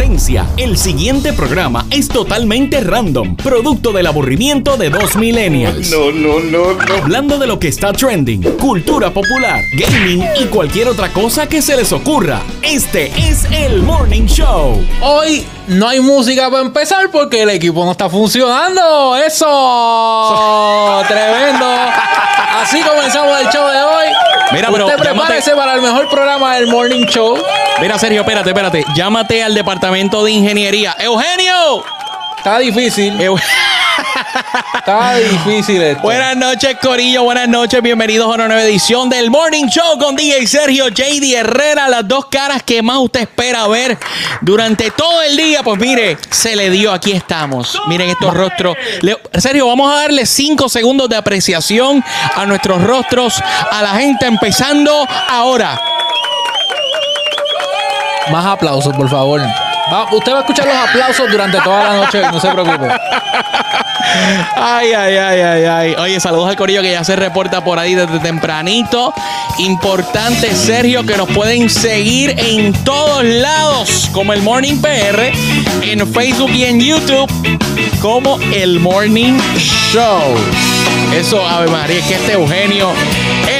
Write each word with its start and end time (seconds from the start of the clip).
Advertencia, 0.00 0.46
el 0.56 0.78
siguiente 0.78 1.34
programa 1.34 1.84
es 1.90 2.08
totalmente 2.08 2.80
random, 2.80 3.36
producto 3.36 3.92
del 3.92 4.06
aburrimiento 4.06 4.78
de 4.78 4.88
dos 4.88 5.14
millennials. 5.16 5.90
No, 5.90 6.10
no, 6.10 6.40
no, 6.40 6.72
no. 6.72 6.94
Hablando 6.94 7.38
de 7.38 7.46
lo 7.46 7.58
que 7.58 7.68
está 7.68 7.92
trending, 7.92 8.40
cultura 8.56 9.12
popular, 9.12 9.60
gaming 9.78 10.24
y 10.40 10.46
cualquier 10.46 10.88
otra 10.88 11.12
cosa 11.12 11.46
que 11.50 11.60
se 11.60 11.76
les 11.76 11.92
ocurra. 11.92 12.40
Este 12.62 13.12
es 13.18 13.44
el 13.52 13.82
Morning 13.82 14.24
Show. 14.24 14.82
Hoy 15.02 15.44
no 15.68 15.88
hay 15.88 16.00
música 16.00 16.50
para 16.50 16.62
empezar 16.62 17.10
porque 17.10 17.42
el 17.42 17.50
equipo 17.50 17.84
no 17.84 17.92
está 17.92 18.08
funcionando. 18.08 19.16
¡Eso! 19.16 21.04
¡Tremendo! 21.08 21.66
Así 22.62 22.80
comenzamos 22.82 23.40
el 23.40 23.48
show 23.50 23.68
de 23.68 23.82
hoy. 23.82 24.06
Mira, 24.52 24.68
pero 24.72 24.86
Usted 24.86 24.98
prepárese 24.98 25.50
llámate- 25.52 25.56
para 25.56 25.74
el 25.74 25.82
mejor 25.82 26.08
programa 26.08 26.56
del 26.56 26.66
Morning 26.66 27.06
Show. 27.06 27.38
Mira, 27.80 27.98
Sergio, 27.98 28.20
espérate, 28.22 28.50
espérate. 28.50 28.84
Llámate 28.94 29.42
al 29.44 29.54
departamento 29.54 30.24
de 30.24 30.32
ingeniería. 30.32 30.96
¡Eugenio! 30.98 31.84
Está 32.40 32.58
difícil. 32.58 33.20
Eu- 33.20 33.38
Está 34.74 35.14
difícil 35.16 35.82
esto. 35.82 36.02
Buenas 36.02 36.36
noches, 36.36 36.76
Corillo. 36.80 37.22
Buenas 37.24 37.48
noches. 37.48 37.82
Bienvenidos 37.82 38.26
a 38.26 38.34
una 38.34 38.46
nueva 38.48 38.62
edición 38.62 39.10
del 39.10 39.30
Morning 39.30 39.66
Show 39.66 39.98
con 39.98 40.16
DJ 40.16 40.46
Sergio, 40.46 40.88
JD 40.88 41.34
Herrera. 41.36 41.88
Las 41.88 42.08
dos 42.08 42.26
caras 42.26 42.62
que 42.62 42.80
más 42.82 42.96
usted 42.98 43.20
espera 43.22 43.66
ver 43.68 43.98
durante 44.40 44.90
todo 44.90 45.22
el 45.22 45.36
día. 45.36 45.62
Pues 45.62 45.78
mire, 45.78 46.16
se 46.30 46.56
le 46.56 46.70
dio. 46.70 46.92
Aquí 46.92 47.12
estamos. 47.12 47.78
Miren 47.88 48.08
estos 48.08 48.32
rostros. 48.32 48.74
Le- 49.02 49.18
Sergio, 49.38 49.66
vamos 49.66 49.92
a 49.92 49.96
darle 49.96 50.24
cinco 50.24 50.68
segundos 50.70 51.08
de 51.10 51.16
apreciación 51.16 52.02
a 52.34 52.46
nuestros 52.46 52.82
rostros, 52.82 53.34
a 53.70 53.82
la 53.82 53.90
gente 53.96 54.24
empezando 54.26 55.06
ahora. 55.28 55.78
Más 58.32 58.46
aplausos, 58.46 58.94
por 58.96 59.10
favor. 59.10 59.42
Usted 60.12 60.32
va 60.32 60.36
a 60.36 60.40
escuchar 60.40 60.66
los 60.66 60.76
aplausos 60.76 61.30
durante 61.30 61.58
toda 61.60 61.84
la 61.84 61.96
noche, 61.96 62.22
no 62.32 62.40
se 62.40 62.48
preocupe. 62.50 62.88
Ay, 64.56 64.92
ay, 64.92 65.16
ay, 65.16 65.40
ay, 65.40 65.64
ay. 65.64 65.94
Oye, 65.98 66.20
saludos 66.20 66.48
al 66.48 66.56
corillo 66.56 66.82
que 66.82 66.92
ya 66.92 67.04
se 67.04 67.16
reporta 67.16 67.62
por 67.62 67.78
ahí 67.78 67.94
desde 67.94 68.18
tempranito. 68.18 69.12
Importante, 69.58 70.54
Sergio, 70.54 71.04
que 71.04 71.16
nos 71.16 71.28
pueden 71.30 71.68
seguir 71.68 72.34
en 72.38 72.72
todos 72.84 73.24
lados, 73.24 74.08
como 74.12 74.32
el 74.32 74.42
Morning 74.42 74.80
PR, 74.80 75.32
en 75.82 76.12
Facebook 76.12 76.50
y 76.50 76.64
en 76.64 76.80
YouTube, 76.80 77.30
como 78.00 78.38
el 78.54 78.80
Morning 78.80 79.38
Show. 79.92 80.34
Eso, 81.14 81.46
Ave 81.46 81.68
María, 81.68 81.98
es 81.98 82.04
que 82.04 82.14
este 82.14 82.32
Eugenio, 82.32 82.90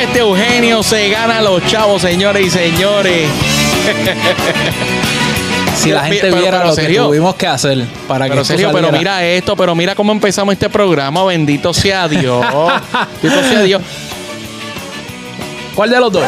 este 0.02 0.20
Eugenio 0.20 0.82
se 0.82 1.10
gana 1.10 1.40
los 1.42 1.64
chavos, 1.66 2.02
señores 2.02 2.46
y 2.46 2.50
señores. 2.50 3.28
Si 5.80 5.90
la 5.90 6.04
gente 6.04 6.20
Pero- 6.22 6.36
viera 6.36 6.58
pero 6.58 6.70
lo 6.70 6.76
que 6.76 6.82
serio. 6.82 7.06
tuvimos 7.06 7.34
que 7.36 7.46
hacer 7.46 7.84
para 8.06 8.26
que 8.26 8.30
Pero 8.30 8.42
esto 8.42 8.52
serio, 8.54 8.70
pero 8.72 8.92
mira 8.92 9.24
esto, 9.24 9.56
pero 9.56 9.74
mira 9.74 9.94
cómo 9.94 10.12
empezamos 10.12 10.52
este 10.52 10.68
programa. 10.68 11.24
Bendito 11.24 11.72
sea 11.72 12.06
Dios. 12.08 12.44
Bendito 13.22 13.42
sea 13.48 13.62
Dios. 13.62 13.82
¿Cuál 15.74 15.90
de 15.90 16.00
los 16.00 16.12
dos? 16.12 16.24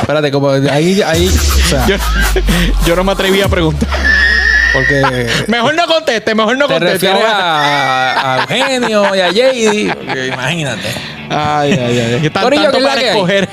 Espérate, 0.00 0.30
como 0.32 0.50
ahí, 0.50 1.00
ahí, 1.02 1.28
o 1.28 1.68
sea, 1.68 1.86
Yo, 1.86 1.96
yo 2.86 2.96
no 2.96 3.04
me 3.04 3.12
atreví 3.12 3.40
a 3.40 3.48
preguntar. 3.48 3.88
porque 4.72 5.28
Mejor 5.46 5.74
no 5.76 5.86
conteste, 5.86 6.34
mejor 6.34 6.56
no 6.58 6.66
te 6.66 6.74
conteste. 6.74 7.08
a, 7.08 8.34
a 8.34 8.42
Eugenio 8.42 9.14
y 9.14 9.20
a 9.20 9.30
JD, 9.30 9.94
porque 9.94 10.26
imagínate. 10.28 10.88
Ay, 11.28 11.72
ay, 11.72 11.98
ay. 12.14 12.20
Que 12.22 12.30
tan- 12.30 12.42
Corillo, 12.42 12.62
tanto 12.64 12.78
¿qué 12.78 12.82
es 12.82 12.82
la 12.84 12.88
para 12.90 13.00
que 13.02 13.08
escoger. 13.10 13.48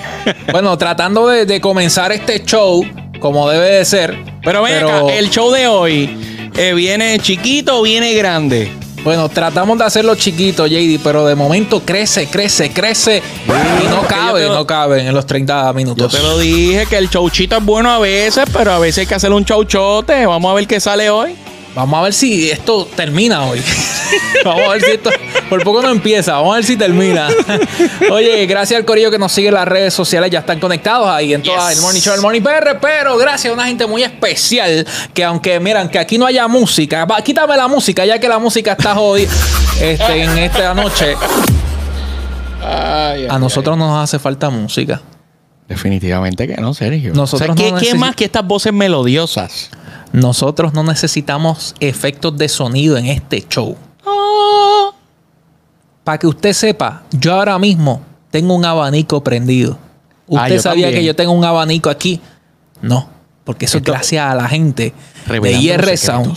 Bueno, 0.52 0.78
tratando 0.78 1.28
de, 1.28 1.46
de 1.46 1.60
comenzar 1.62 2.12
este 2.12 2.44
show 2.44 2.84
como 3.24 3.50
debe 3.50 3.70
de 3.70 3.86
ser. 3.86 4.18
Pero 4.44 4.62
ven 4.62 4.84
acá, 4.84 5.02
el 5.14 5.30
show 5.30 5.50
de 5.50 5.66
hoy 5.68 6.50
eh, 6.58 6.74
viene 6.74 7.18
chiquito 7.20 7.80
o 7.80 7.82
viene 7.82 8.14
grande. 8.14 8.70
Bueno, 9.06 9.28
tratamos 9.30 9.78
de 9.78 9.86
hacerlo 9.86 10.16
chiquito, 10.16 10.68
JD, 10.68 11.00
pero 11.02 11.26
de 11.26 11.36
momento 11.36 11.82
crece, 11.86 12.28
crece, 12.28 12.72
crece 12.72 13.22
y 13.84 13.88
no 13.90 14.02
cabe, 14.08 14.42
yo 14.44 14.50
lo- 14.50 14.56
no 14.56 14.68
cabe 14.68 15.02
en 15.08 15.14
los 15.14 15.26
30 15.26 15.68
Yo 15.68 15.74
minutos. 15.74 16.12
te 16.12 16.20
lo 16.20 16.38
dije 16.38 16.86
que 16.86 16.98
el 16.98 17.10
showchito 17.10 17.58
es 17.58 17.64
bueno 17.66 17.90
a 17.92 18.00
veces, 18.00 18.44
pero 18.54 18.74
a 18.74 18.80
veces 18.80 19.00
hay 19.00 19.08
que 19.08 19.16
hacer 19.16 19.32
un 19.32 19.44
showchote. 19.44 20.26
Vamos 20.26 20.52
a 20.52 20.54
ver 20.56 20.68
qué 20.68 20.80
sale 20.82 21.10
hoy. 21.10 21.36
Vamos 21.76 22.00
a 22.00 22.04
ver 22.04 22.14
si 22.14 22.52
esto 22.52 22.88
termina 22.96 23.44
hoy. 23.46 23.62
vamos 24.46 24.64
a 24.68 24.70
ver 24.74 24.82
si 24.84 24.92
esto 24.92 25.10
por 25.54 25.64
poco 25.64 25.82
no 25.84 25.90
empieza. 25.90 26.34
Vamos 26.34 26.54
a 26.54 26.56
ver 26.56 26.66
si 26.66 26.76
termina. 26.78 27.28
Oye, 28.12 28.46
gracias 28.48 28.78
al 28.80 28.86
corillo 28.86 29.12
que 29.12 29.20
nos 29.20 29.32
sigue 29.32 29.50
en 29.50 29.54
las 29.54 29.68
redes 29.68 29.94
sociales. 29.94 30.32
Ya 30.32 30.40
están 30.40 30.60
conectados 30.60 31.08
ahí 31.08 31.34
en 31.34 31.44
Yes. 31.44 31.54
el 31.76 31.82
Morning 31.82 32.00
Show, 32.02 32.16
el 32.16 32.22
Morning 32.22 32.42
PR. 32.42 32.80
Pero 32.82 33.18
gracias 33.18 33.52
a 33.52 33.54
una 33.54 33.66
gente 33.68 33.86
muy 33.86 34.02
especial 34.04 34.86
que 35.14 35.24
aunque 35.24 35.60
miran 35.60 35.90
que 35.90 36.00
aquí 36.00 36.18
no 36.18 36.26
haya 36.26 36.48
música, 36.48 37.06
va, 37.06 37.22
quítame 37.22 37.56
la 37.56 37.68
música 37.68 38.04
ya 38.06 38.18
que 38.20 38.28
la 38.28 38.40
música 38.40 38.72
está 38.72 38.96
jodida 38.96 39.32
este, 39.80 40.24
en 40.24 40.38
esta 40.40 40.74
noche. 40.74 41.16
A 43.30 43.38
nosotros 43.40 43.78
no 43.78 43.88
nos 43.90 44.04
hace 44.04 44.20
falta 44.20 44.50
música. 44.50 45.02
Definitivamente 45.68 46.48
que 46.48 46.56
no, 46.56 46.74
Sergio. 46.74 47.14
Nosotros 47.14 47.50
O 47.52 47.56
sea, 47.56 47.56
¿qué, 47.66 47.72
no 47.72 47.78
qué 47.80 47.92
necesi- 47.94 47.98
más 47.98 48.16
que 48.16 48.26
estas 48.26 48.46
voces 48.46 48.74
melodiosas? 48.74 49.70
Nosotros 50.12 50.74
no 50.74 50.84
necesitamos 50.84 51.76
efectos 51.80 52.38
de 52.38 52.50
sonido 52.50 52.98
en 52.98 53.06
este 53.08 53.46
show. 53.48 53.78
Para 56.04 56.18
que 56.18 56.28
usted 56.28 56.54
sepa, 56.54 57.04
yo 57.12 57.34
ahora 57.34 57.58
mismo 57.58 58.02
tengo 58.30 58.56
un 58.56 58.66
abanico 58.66 59.24
prendido. 59.24 59.78
Ah, 60.30 60.44
¿Usted 60.44 60.60
sabía 60.60 60.86
también. 60.86 61.02
que 61.02 61.06
yo 61.06 61.16
tengo 61.16 61.32
un 61.32 61.46
abanico 61.46 61.90
aquí? 61.90 62.20
No, 62.82 63.10
porque 63.44 63.66
eso 63.66 63.78
es 63.78 63.84
gracias 63.84 64.26
a 64.26 64.36
la 64.36 64.48
gente 64.48 64.94
de 65.28 65.52
IR 65.52 65.98
Sound 65.98 66.36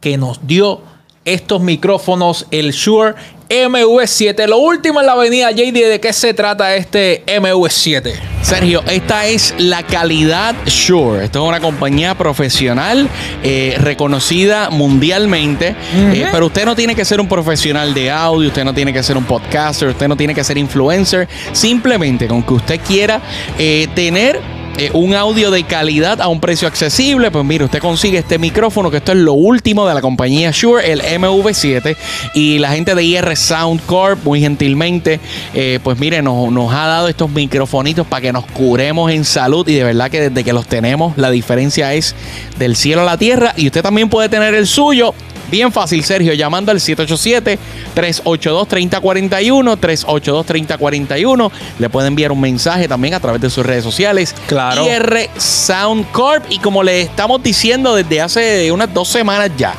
que 0.00 0.16
nos 0.16 0.46
dio 0.46 0.80
estos 1.24 1.60
micrófonos, 1.60 2.46
el 2.50 2.70
Shure 2.70 3.14
MV7. 3.48 4.46
Lo 4.46 4.58
último 4.58 5.00
en 5.00 5.06
la 5.06 5.12
avenida 5.12 5.50
JD, 5.50 5.88
¿de 5.88 6.00
qué 6.00 6.12
se 6.12 6.34
trata 6.34 6.74
este 6.74 7.24
MV7? 7.26 8.14
Sergio, 8.42 8.82
esta 8.86 9.26
es 9.26 9.54
la 9.58 9.82
calidad 9.82 10.54
Shure. 10.66 11.24
Esto 11.24 11.42
es 11.42 11.48
una 11.48 11.60
compañía 11.60 12.16
profesional 12.16 13.08
eh, 13.42 13.76
reconocida 13.80 14.70
mundialmente. 14.70 15.74
Eh, 15.94 16.28
pero 16.30 16.46
usted 16.46 16.64
no 16.64 16.76
tiene 16.76 16.94
que 16.94 17.04
ser 17.04 17.20
un 17.20 17.28
profesional 17.28 17.92
de 17.92 18.10
audio, 18.10 18.48
usted 18.48 18.64
no 18.64 18.72
tiene 18.72 18.92
que 18.92 19.02
ser 19.02 19.16
un 19.16 19.24
podcaster, 19.24 19.88
usted 19.88 20.06
no 20.06 20.16
tiene 20.16 20.34
que 20.34 20.44
ser 20.44 20.58
influencer. 20.58 21.28
Simplemente 21.52 22.28
con 22.28 22.42
que 22.42 22.54
usted 22.54 22.80
quiera 22.80 23.20
eh, 23.58 23.88
tener 23.94 24.55
eh, 24.78 24.90
un 24.92 25.14
audio 25.14 25.50
de 25.50 25.64
calidad 25.64 26.20
a 26.20 26.28
un 26.28 26.38
precio 26.38 26.68
accesible, 26.68 27.30
pues 27.30 27.44
mire, 27.46 27.64
usted 27.64 27.78
consigue 27.78 28.18
este 28.18 28.38
micrófono, 28.38 28.90
que 28.90 28.98
esto 28.98 29.12
es 29.12 29.18
lo 29.18 29.32
último 29.32 29.88
de 29.88 29.94
la 29.94 30.02
compañía 30.02 30.50
Shure, 30.52 30.92
el 30.92 31.00
MV7, 31.00 31.96
y 32.34 32.58
la 32.58 32.72
gente 32.72 32.94
de 32.94 33.02
IR 33.02 33.34
Sound 33.36 33.80
Corp, 33.86 34.22
muy 34.22 34.40
gentilmente, 34.40 35.18
eh, 35.54 35.78
pues 35.82 35.98
mire, 35.98 36.20
nos, 36.20 36.52
nos 36.52 36.74
ha 36.74 36.86
dado 36.86 37.08
estos 37.08 37.30
microfonitos 37.30 38.06
para 38.06 38.20
que 38.20 38.32
nos 38.34 38.44
curemos 38.44 39.10
en 39.10 39.24
salud, 39.24 39.66
y 39.66 39.74
de 39.74 39.84
verdad 39.84 40.10
que 40.10 40.28
desde 40.28 40.44
que 40.44 40.52
los 40.52 40.66
tenemos, 40.66 41.16
la 41.16 41.30
diferencia 41.30 41.94
es 41.94 42.14
del 42.58 42.76
cielo 42.76 43.00
a 43.00 43.04
la 43.04 43.16
tierra, 43.16 43.54
y 43.56 43.66
usted 43.66 43.80
también 43.80 44.10
puede 44.10 44.28
tener 44.28 44.54
el 44.54 44.66
suyo. 44.66 45.14
Bien 45.50 45.72
fácil, 45.72 46.04
Sergio, 46.04 46.34
llamando 46.34 46.70
al 46.72 46.80
787-382-3041, 46.80 49.78
382-3041. 49.78 51.50
Le 51.78 51.88
puede 51.88 52.08
enviar 52.08 52.32
un 52.32 52.40
mensaje 52.40 52.88
también 52.88 53.14
a 53.14 53.20
través 53.20 53.40
de 53.40 53.48
sus 53.50 53.64
redes 53.64 53.84
sociales. 53.84 54.34
Claro. 54.46 54.84
IR 54.84 55.30
Sound 55.36 56.10
Corp. 56.10 56.44
Y 56.50 56.58
como 56.58 56.82
le 56.82 57.02
estamos 57.02 57.40
diciendo 57.42 57.94
desde 57.94 58.20
hace 58.20 58.72
unas 58.72 58.92
dos 58.92 59.08
semanas 59.08 59.52
ya, 59.56 59.74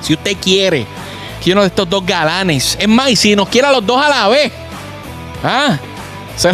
si 0.00 0.14
usted 0.14 0.36
quiere 0.42 0.84
que 1.42 1.52
uno 1.52 1.60
de 1.62 1.68
estos 1.68 1.88
dos 1.88 2.04
galanes, 2.06 2.76
es 2.80 2.88
más, 2.88 3.10
y 3.10 3.16
si 3.16 3.34
nos 3.34 3.48
quiere 3.48 3.68
a 3.68 3.72
los 3.72 3.84
dos 3.84 4.00
a 4.00 4.08
la 4.08 4.28
vez, 4.28 4.52
¿ah? 5.42 5.76
Se, 6.36 6.50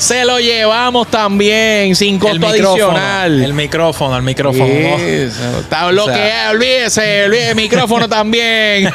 se 0.00 0.24
lo 0.24 0.40
llevamos 0.40 1.08
también 1.10 1.94
sin 1.94 2.18
costo 2.18 2.46
adicional. 2.48 3.42
El 3.44 3.52
micrófono, 3.52 4.16
el 4.16 4.22
micrófono. 4.22 4.64
Está 4.64 5.92
lo 5.92 6.04
O 6.04 6.06
sea- 6.06 6.14
que 6.14 6.28
es, 6.28 6.34
olvídese, 6.50 7.24
olvídese, 7.26 7.50
el 7.50 7.56
micrófono 7.56 8.08
también. 8.08 8.90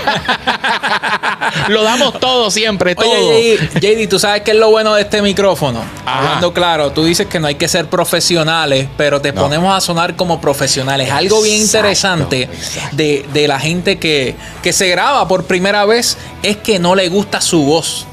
lo 1.70 1.84
damos 1.84 2.20
todo 2.20 2.50
siempre, 2.50 2.96
todo. 2.96 3.10
Oye, 3.30 3.58
JD, 3.76 3.80
JD, 3.80 4.08
¿tú 4.10 4.18
sabes 4.20 4.42
qué 4.42 4.52
es 4.52 4.58
lo 4.58 4.72
bueno 4.72 4.96
de 4.96 5.02
este 5.04 5.22
micrófono? 5.22 5.84
Ajá. 6.06 6.18
Hablando 6.20 6.54
claro, 6.54 6.92
tú 6.92 7.06
dices 7.06 7.28
que 7.28 7.40
no 7.40 7.48
hay 7.48 7.56
que 7.56 7.68
ser 7.68 7.86
profesionales, 7.88 8.88
pero 8.98 9.22
te 9.22 9.32
ponemos 9.32 9.76
a 9.76 9.82
sonar 9.82 10.16
como 10.16 10.42
profesionales. 10.42 11.12
Algo 11.12 11.42
bien 11.44 11.62
Exacto, 11.62 11.78
interesante 11.78 12.42
exacto. 12.44 12.96
de, 12.96 13.26
de 13.32 13.48
la 13.48 13.60
gente 13.60 14.00
que, 14.00 14.36
que 14.64 14.74
se 14.74 14.88
graba 14.90 15.28
por 15.28 15.46
primera 15.46 15.86
vez 15.86 16.18
es 16.42 16.58
que 16.58 16.80
no 16.80 16.96
le 16.96 17.10
gusta 17.10 17.42
su 17.42 17.64
voz. 17.64 18.08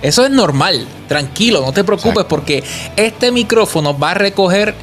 Eso 0.00 0.24
es 0.24 0.30
normal, 0.30 0.86
tranquilo, 1.08 1.60
no 1.60 1.72
te 1.72 1.82
preocupes 1.82 2.10
Exacto. 2.10 2.28
porque 2.28 2.62
este 2.96 3.32
micrófono 3.32 3.98
va 3.98 4.12
a 4.12 4.14
recoger 4.14 4.74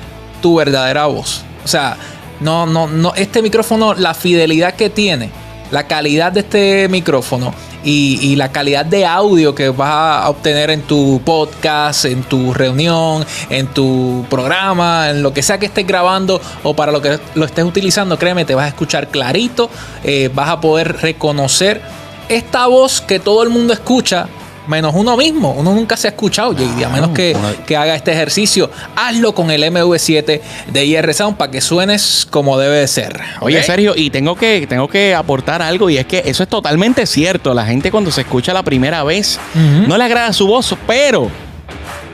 tu 0.42 0.56
verdadera 0.56 1.06
voz. 1.06 1.44
O 1.64 1.68
sea, 1.68 1.98
no, 2.42 2.66
no, 2.66 2.88
no, 2.88 3.14
este 3.16 3.42
micrófono, 3.42 3.94
la 3.94 4.14
fidelidad 4.14 4.76
que 4.76 4.90
tiene, 4.90 5.30
la 5.72 5.88
calidad 5.88 6.34
de 6.34 6.42
este 6.42 6.90
micrófono 6.90 7.54
y, 7.84 8.20
y 8.22 8.36
la 8.36 8.52
calidad 8.52 8.86
de 8.86 9.06
audio 9.06 9.56
que 9.56 9.70
vas 9.70 10.24
a 10.24 10.30
obtener 10.30 10.70
en 10.70 10.82
tu 10.82 11.22
podcast, 11.24 12.06
en 12.06 12.24
tu 12.24 12.54
reunión, 12.54 13.26
en 13.50 13.68
tu 13.68 14.26
programa, 14.30 15.10
en 15.12 15.24
lo 15.24 15.34
que 15.34 15.42
sea 15.42 15.60
que 15.60 15.68
estés 15.68 15.88
grabando 15.88 16.42
o 16.64 16.76
para 16.76 16.92
lo 16.92 17.02
que 17.02 17.20
lo 17.36 17.46
estés 17.46 17.64
utilizando, 17.64 18.20
créeme, 18.20 18.44
te 18.44 18.54
vas 18.54 18.66
a 18.66 18.70
escuchar 18.70 19.08
clarito, 19.08 19.70
eh, 20.04 20.30
vas 20.34 20.50
a 20.50 20.60
poder 20.60 20.98
reconocer 20.98 21.82
esta 22.28 22.68
voz 22.68 23.02
que 23.02 23.20
todo 23.20 23.44
el 23.44 23.50
mundo 23.50 23.72
escucha 23.72 24.28
menos 24.68 24.94
uno 24.96 25.18
mismo. 25.18 25.52
Uno 25.52 25.74
nunca 25.74 25.98
se 25.98 26.08
ha 26.08 26.12
escuchado, 26.12 26.54
JD, 26.54 26.84
a 26.84 26.90
menos 26.90 27.10
que, 27.12 27.36
que 27.66 27.78
haga 27.78 27.96
este 27.96 28.12
ejercicio. 28.12 28.70
Hazlo 28.96 29.34
con 29.34 29.52
el 29.52 29.64
MV7 29.64 30.42
de 30.72 30.86
IR 30.86 31.14
Sound 31.14 31.38
para 31.38 31.52
que 31.52 31.62
suenes 31.62 32.28
como 32.30 32.58
debe 32.58 32.78
de 32.78 32.88
ser. 32.88 33.20
Oye. 33.42 33.62
Sergio, 33.64 33.94
y 33.96 34.10
tengo 34.10 34.36
que, 34.36 34.68
tengo 34.68 34.88
que 34.88 35.16
aportar 35.16 35.62
algo, 35.62 35.90
y 35.90 35.98
es 35.98 36.06
que 36.06 36.22
eso 36.26 36.44
es 36.44 36.50
totalmente 36.50 37.06
cierto. 37.06 37.54
La 37.54 37.66
gente 37.66 37.92
cuando 37.92 38.12
se 38.12 38.22
escucha 38.22 38.54
la 38.54 38.64
primera 38.64 39.04
vez 39.04 39.40
no 39.88 39.98
le 39.98 40.04
agrada 40.04 40.34
su 40.34 40.48
voz, 40.48 40.76
pero 40.88 41.30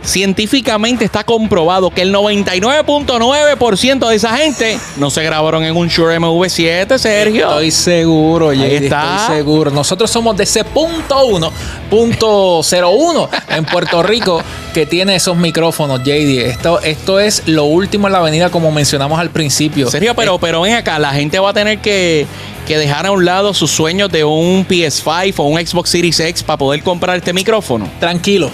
científicamente 0.04 1.06
está 1.06 1.24
comprobado 1.24 1.90
que 1.90 2.02
el 2.02 2.14
99.9% 2.14 4.08
de 4.08 4.16
esa 4.16 4.36
gente 4.38 4.80
no 4.98 5.10
se 5.10 5.24
grabaron 5.24 5.64
en 5.64 5.76
un 5.76 5.88
Shure 5.88 6.20
MV7, 6.20 6.98
Sergio. 6.98 7.48
Estoy 7.50 7.72
seguro, 7.72 8.54
JD, 8.54 8.84
está. 8.84 9.18
estoy 9.22 9.38
seguro. 9.38 9.72
Nosotros 9.72 10.10
somos 10.10 10.36
de 10.38 10.44
ese 10.44 10.64
punto 10.64 11.26
uno, 11.26 11.52
punto 11.90 12.62
cero 12.64 12.92
uno 12.92 13.30
en 13.50 13.66
Puerto 13.66 14.02
Rico 14.04 14.42
que 14.74 14.86
tiene 14.86 15.16
esos 15.16 15.38
micrófonos, 15.38 16.02
JD. 16.04 16.48
Esto, 16.48 16.82
esto 16.82 17.20
es 17.20 17.44
lo 17.46 17.66
último 17.66 18.08
en 18.08 18.14
la 18.14 18.20
avenida, 18.20 18.50
como 18.50 18.72
mencionamos 18.72 19.20
al 19.20 19.30
principio. 19.30 19.90
Sergio, 19.90 20.16
pero, 20.16 20.40
pero 20.40 20.62
ven 20.62 20.76
acá, 20.76 20.98
la 21.00 21.12
gente 21.12 21.40
va 21.40 21.50
a 21.50 21.54
tener 21.54 21.80
que, 21.80 22.26
que 22.66 22.78
dejar 22.78 23.06
a 23.06 23.12
un 23.12 23.26
lado 23.26 23.54
sus 23.54 23.72
sueños 23.72 24.10
de 24.12 24.24
un 24.24 24.66
PS5 24.68 25.34
o 25.38 25.44
un 25.44 25.66
Xbox 25.66 25.90
Series 25.90 26.20
X 26.20 26.44
para 26.44 26.58
poder 26.58 26.82
comprar 26.84 27.18
este 27.18 27.34
micrófono. 27.34 27.88
tranquilo. 28.00 28.50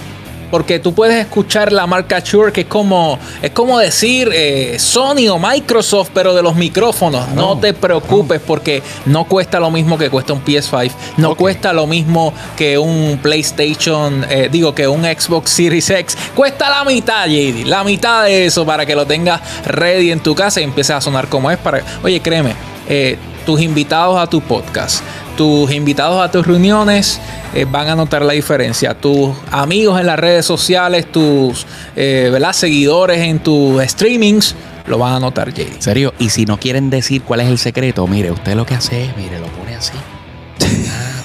Porque 0.50 0.80
tú 0.80 0.94
puedes 0.94 1.20
escuchar 1.20 1.72
la 1.72 1.86
marca 1.88 2.20
Shure, 2.20 2.52
que 2.52 2.62
es 2.62 2.68
como, 2.68 3.20
es 3.42 3.52
como 3.52 3.80
decir 3.80 4.30
eh, 4.34 4.78
Sony 4.80 5.28
o 5.30 5.40
Microsoft, 5.40 6.12
pero 6.14 6.34
de 6.34 6.42
los 6.42 6.56
micrófonos. 6.56 7.28
No, 7.30 7.58
te 7.58 7.74
preocupes 7.74 8.42
porque 8.46 8.82
no 9.06 9.26
cuesta 9.26 9.60
lo 9.60 9.72
mismo 9.72 9.98
que 9.98 10.10
cuesta 10.10 10.34
un 10.34 10.44
PS5. 10.44 10.92
No 11.18 11.36
cuesta 11.36 11.74
lo 11.74 11.88
mismo 11.88 12.34
que 12.56 12.78
un 12.78 13.20
PlayStation, 13.22 14.26
eh, 14.30 14.50
digo 14.52 14.74
que 14.74 14.88
un 14.88 15.04
Xbox 15.04 15.52
Series 15.52 15.90
X. 15.90 16.18
Cuesta 16.36 16.70
la 16.70 16.84
mitad, 16.84 17.28
JD. 17.28 17.66
La 17.66 17.84
mitad 17.84 18.26
de 18.26 18.46
eso 18.46 18.66
para 18.66 18.86
que 18.86 18.96
lo 18.96 19.06
tengas 19.06 19.42
ready 19.66 20.12
en 20.12 20.20
tu 20.20 20.36
casa 20.36 20.62
y 20.62 20.64
empieces 20.64 20.96
a 20.96 21.02
sonar 21.02 21.28
como 21.28 21.52
es. 21.52 21.58
Para, 21.58 21.84
oye, 22.04 22.22
créeme, 22.22 22.54
eh, 22.88 23.18
tus 23.48 23.62
invitados 23.62 24.20
a 24.20 24.28
tu 24.28 24.42
podcast, 24.42 25.02
tus 25.38 25.72
invitados 25.72 26.22
a 26.22 26.30
tus 26.30 26.46
reuniones 26.46 27.22
eh, 27.54 27.64
van 27.64 27.88
a 27.88 27.96
notar 27.96 28.22
la 28.22 28.34
diferencia. 28.34 28.94
Tus 28.94 29.34
amigos 29.52 29.98
en 30.02 30.06
las 30.06 30.20
redes 30.20 30.46
sociales, 30.46 31.10
tus 31.10 31.66
eh, 31.96 32.38
seguidores 32.52 33.20
en 33.20 33.40
tus 33.40 33.82
streamings, 33.84 34.54
lo 34.86 34.98
van 34.98 35.14
a 35.14 35.20
notar, 35.22 35.54
JD. 35.54 35.80
Serio, 35.80 36.14
y 36.20 36.28
si 36.30 36.46
no 36.46 36.60
quieren 36.60 36.90
decir 36.90 37.22
cuál 37.22 37.40
es 37.40 37.48
el 37.48 37.58
secreto, 37.58 38.06
mire, 38.06 38.32
usted 38.32 38.54
lo 38.54 38.66
que 38.66 38.76
hace 38.76 39.06
es, 39.06 39.16
mire, 39.16 39.40
lo 39.40 39.48
pone 39.48 39.78
así. 39.78 39.94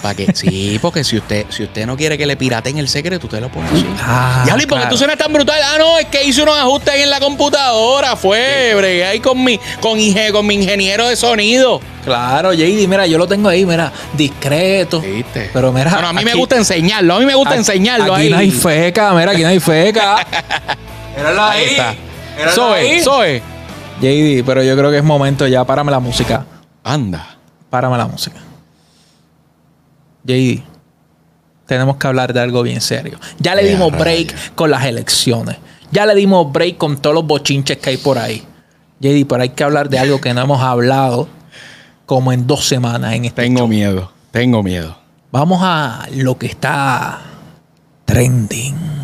Para 0.02 0.16
que, 0.16 0.34
sí, 0.34 0.80
porque 0.82 1.04
si 1.04 1.16
usted, 1.16 1.46
si 1.48 1.62
usted 1.62 1.86
no 1.86 1.96
quiere 1.96 2.18
que 2.18 2.26
le 2.26 2.36
piraten 2.36 2.76
el 2.76 2.88
secreto, 2.88 3.28
usted 3.28 3.40
lo 3.40 3.48
pone 3.50 3.68
así. 3.68 3.86
Ah, 4.00 4.42
ya, 4.44 4.54
¿y 4.54 4.66
porque 4.66 4.82
claro. 4.82 4.88
tú 4.90 4.98
suenas 4.98 5.16
tan 5.16 5.32
brutal? 5.32 5.60
Ah, 5.64 5.76
no, 5.78 5.96
es 5.96 6.06
que 6.06 6.24
hice 6.24 6.42
unos 6.42 6.58
ajustes 6.58 6.92
ahí 6.92 7.02
en 7.02 7.10
la 7.10 7.20
computadora, 7.20 8.16
fue, 8.16 8.74
bregué 8.74 9.04
ahí 9.06 9.20
con 9.20 9.42
mi, 9.44 9.60
con, 9.80 9.96
mi 10.46 10.54
ingeniero 10.54 11.06
de 11.06 11.14
sonido. 11.14 11.80
Claro, 12.04 12.52
JD, 12.52 12.88
mira, 12.88 13.06
yo 13.06 13.16
lo 13.16 13.28
tengo 13.28 13.48
ahí, 13.48 13.64
mira, 13.64 13.92
discreto. 14.14 15.00
¿Viste? 15.00 15.50
Pero 15.52 15.70
mira, 15.70 15.92
Bueno, 15.92 16.08
a 16.08 16.12
mí 16.12 16.24
me 16.24 16.34
gusta 16.34 16.56
enseñarlo, 16.56 17.14
a 17.14 17.18
mí 17.20 17.24
me 17.26 17.36
gusta 17.36 17.50
aquí- 17.50 17.58
enseñarlo 17.60 18.12
Aquí 18.12 18.24
ahí. 18.24 18.30
no 18.30 18.38
hay 18.38 18.50
feca, 18.50 19.14
mira, 19.14 19.30
aquí 19.30 19.42
no 19.42 19.48
hay 19.48 19.60
feca. 19.60 20.26
Míralo 21.16 21.42
Ahí 21.44 21.64
está. 21.64 21.94
Míralo 22.36 22.52
Zoe, 22.56 22.80
ahí. 22.80 23.00
Zoe. 23.00 23.42
JD, 24.00 24.44
pero 24.44 24.64
yo 24.64 24.76
creo 24.76 24.90
que 24.90 24.96
es 24.98 25.04
momento 25.04 25.46
ya, 25.46 25.62
párame 25.62 25.92
la 25.92 26.00
música. 26.00 26.44
Anda. 26.82 27.36
Párame 27.70 27.96
la 27.96 28.06
música. 28.06 28.40
JD, 30.24 30.62
tenemos 31.66 31.96
que 31.96 32.06
hablar 32.06 32.32
de 32.32 32.40
algo 32.40 32.62
bien 32.62 32.80
serio. 32.80 33.18
Ya 33.38 33.54
le 33.54 33.64
dimos 33.64 33.92
break 33.92 34.54
con 34.54 34.70
las 34.70 34.84
elecciones. 34.84 35.56
Ya 35.90 36.06
le 36.06 36.14
dimos 36.14 36.52
break 36.52 36.76
con 36.78 36.96
todos 36.96 37.14
los 37.14 37.26
bochinches 37.26 37.78
que 37.78 37.90
hay 37.90 37.96
por 37.96 38.18
ahí. 38.18 38.44
JD, 39.00 39.26
pero 39.28 39.42
hay 39.42 39.50
que 39.50 39.64
hablar 39.64 39.88
de 39.88 39.98
algo 39.98 40.20
que 40.20 40.32
no 40.34 40.42
hemos 40.42 40.60
hablado 40.62 41.28
como 42.06 42.32
en 42.32 42.46
dos 42.46 42.66
semanas 42.66 43.14
en 43.14 43.24
este 43.24 43.42
Tengo 43.42 43.60
show. 43.60 43.68
miedo, 43.68 44.12
tengo 44.30 44.62
miedo. 44.62 44.96
Vamos 45.30 45.60
a 45.62 46.06
lo 46.14 46.36
que 46.38 46.46
está 46.46 47.20
trending. 48.04 49.01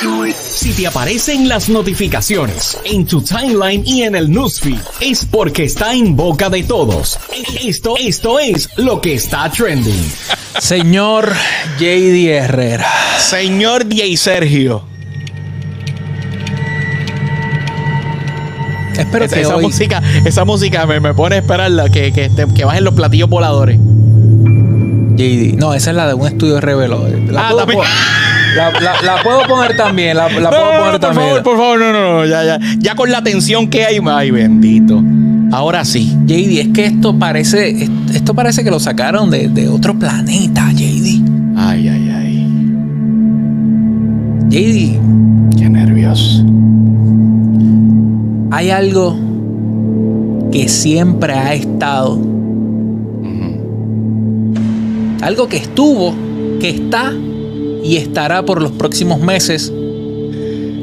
Si 0.00 0.72
te 0.72 0.86
aparecen 0.88 1.48
las 1.48 1.68
notificaciones 1.68 2.76
en 2.84 3.06
tu 3.06 3.22
timeline 3.22 3.82
y 3.86 4.02
en 4.02 4.16
el 4.16 4.28
newsfeed, 4.30 4.78
es 5.00 5.24
porque 5.24 5.64
está 5.64 5.94
en 5.94 6.16
boca 6.16 6.50
de 6.50 6.64
todos. 6.64 7.18
Esto, 7.62 7.94
esto 7.98 8.38
es 8.40 8.68
lo 8.76 9.00
que 9.00 9.14
está 9.14 9.48
trending. 9.50 10.10
Señor 10.58 11.32
JD 11.78 12.28
Herrera. 12.28 12.88
Señor 13.18 13.86
DJ 13.86 14.16
Sergio. 14.16 14.82
Espero 18.98 19.24
Esa, 19.24 19.34
que 19.36 19.42
esa 19.42 19.56
hoy... 19.56 19.64
música, 19.64 20.02
esa 20.24 20.44
música 20.44 20.86
me, 20.86 20.98
me 21.00 21.14
pone 21.14 21.36
a 21.36 21.38
esperar 21.38 21.70
la- 21.70 21.88
que, 21.88 22.12
que, 22.12 22.30
que 22.54 22.64
bajen 22.64 22.82
los 22.84 22.94
platillos 22.94 23.28
voladores. 23.28 23.78
JD. 23.78 25.54
No, 25.56 25.72
esa 25.72 25.90
es 25.90 25.96
la 25.96 26.08
de 26.08 26.14
un 26.14 26.26
estudio 26.26 26.60
reveló. 26.60 27.06
La, 27.28 27.48
Ah, 27.48 27.54
también. 27.56 27.80
La, 28.56 28.70
la- 28.80 29.02
la 29.02 29.22
puedo 29.22 29.46
poner 29.48 29.76
también. 29.76 30.16
La, 30.16 30.28
la 30.28 30.50
puedo 30.50 30.64
No, 30.64 30.78
poner 30.78 30.84
no, 30.84 30.90
por 30.92 31.00
también. 31.00 31.26
favor, 31.28 31.42
por 31.42 31.56
favor, 31.58 31.78
no, 31.80 31.92
no, 31.92 32.12
no, 32.18 32.26
ya, 32.26 32.44
ya. 32.44 32.58
Ya 32.78 32.94
con 32.94 33.10
la 33.10 33.22
tensión 33.22 33.68
que 33.68 33.84
hay, 33.84 33.98
ay, 34.04 34.30
bendito. 34.30 35.02
Ahora 35.52 35.84
sí. 35.84 36.16
JD, 36.26 36.60
es 36.60 36.68
que 36.68 36.86
esto 36.86 37.16
parece, 37.18 37.88
esto 38.12 38.34
parece 38.34 38.64
que 38.64 38.70
lo 38.70 38.80
sacaron 38.80 39.30
de, 39.30 39.48
de 39.48 39.68
otro 39.68 39.98
planeta, 39.98 40.70
JD. 40.72 41.22
Ay, 41.56 41.88
ay, 41.88 42.10
ay. 42.10 42.48
JD, 44.50 45.58
Qué 45.58 45.68
nervios. 45.68 46.44
hay 48.50 48.70
algo 48.70 49.16
que 50.52 50.68
siempre 50.68 51.32
ha 51.34 51.54
estado, 51.54 52.18
algo 55.22 55.48
que 55.48 55.56
estuvo, 55.56 56.14
que 56.60 56.70
está 56.70 57.12
y 57.84 57.96
estará 57.98 58.44
por 58.44 58.62
los 58.62 58.72
próximos 58.72 59.20
meses 59.20 59.70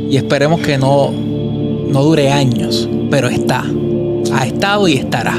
y 0.10 0.16
esperemos 0.16 0.62
que 0.62 0.78
no, 0.78 1.12
no 1.12 2.04
dure 2.04 2.30
años, 2.30 2.88
pero 3.10 3.28
está, 3.28 3.66
ha 4.34 4.46
estado 4.46 4.88
y 4.88 4.94
estará. 4.94 5.36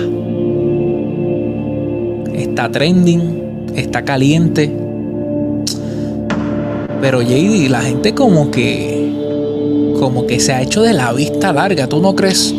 Está 2.35 2.71
trending, 2.71 3.67
está 3.77 4.05
caliente. 4.05 4.71
Pero 7.01 7.23
JD, 7.23 7.69
la 7.71 7.83
gente 7.83 8.15
como 8.15 8.51
que 8.51 9.01
como 9.99 10.27
que 10.27 10.41
se 10.41 10.53
ha 10.53 10.63
hecho 10.63 10.83
de 10.83 10.93
la 10.93 11.13
vista 11.13 11.53
larga, 11.53 11.87
¿tú 11.87 12.01
no 12.01 12.17
crees? 12.17 12.53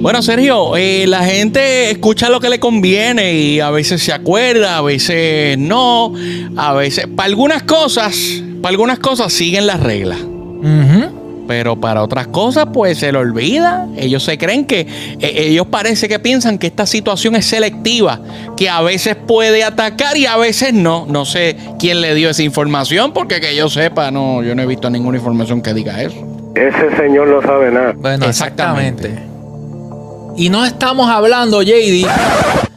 Bueno, 0.00 0.22
Sergio, 0.22 0.76
eh, 0.76 1.06
la 1.08 1.24
gente 1.24 1.90
escucha 1.90 2.28
lo 2.30 2.38
que 2.40 2.48
le 2.48 2.60
conviene 2.60 3.32
y 3.34 3.60
a 3.60 3.70
veces 3.70 4.00
se 4.02 4.12
acuerda, 4.12 4.78
a 4.78 4.82
veces 4.82 5.58
no, 5.58 6.14
a 6.56 6.72
veces, 6.72 7.06
para 7.08 7.26
algunas 7.26 7.64
cosas, 7.64 8.16
para 8.62 8.70
algunas 8.70 9.00
cosas 9.00 9.32
siguen 9.32 9.66
las 9.66 9.80
reglas. 9.80 10.18
Pero 11.48 11.80
para 11.80 12.02
otras 12.02 12.26
cosas, 12.28 12.66
pues 12.74 12.98
se 12.98 13.10
le 13.10 13.18
olvida. 13.18 13.88
Ellos 13.96 14.22
se 14.22 14.36
creen 14.36 14.66
que, 14.66 14.80
eh, 15.18 15.46
ellos 15.48 15.66
parece 15.68 16.06
que 16.06 16.18
piensan 16.18 16.58
que 16.58 16.66
esta 16.66 16.84
situación 16.84 17.34
es 17.36 17.46
selectiva, 17.46 18.20
que 18.56 18.68
a 18.68 18.82
veces 18.82 19.16
puede 19.16 19.64
atacar 19.64 20.16
y 20.18 20.26
a 20.26 20.36
veces 20.36 20.74
no. 20.74 21.06
No 21.08 21.24
sé 21.24 21.56
quién 21.78 22.02
le 22.02 22.14
dio 22.14 22.28
esa 22.28 22.42
información, 22.42 23.12
porque 23.12 23.40
que 23.40 23.56
yo 23.56 23.68
sepa, 23.70 24.10
no, 24.10 24.42
yo 24.42 24.54
no 24.54 24.62
he 24.62 24.66
visto 24.66 24.90
ninguna 24.90 25.16
información 25.16 25.62
que 25.62 25.72
diga 25.72 26.02
eso. 26.02 26.16
Ese 26.54 26.94
señor 26.96 27.28
no 27.28 27.40
sabe 27.40 27.70
nada. 27.72 27.94
Bueno, 27.96 28.26
Exactamente. 28.26 29.08
exactamente. 29.08 29.37
Y 30.38 30.50
no 30.50 30.64
estamos 30.64 31.10
hablando, 31.10 31.62
JD, 31.62 32.06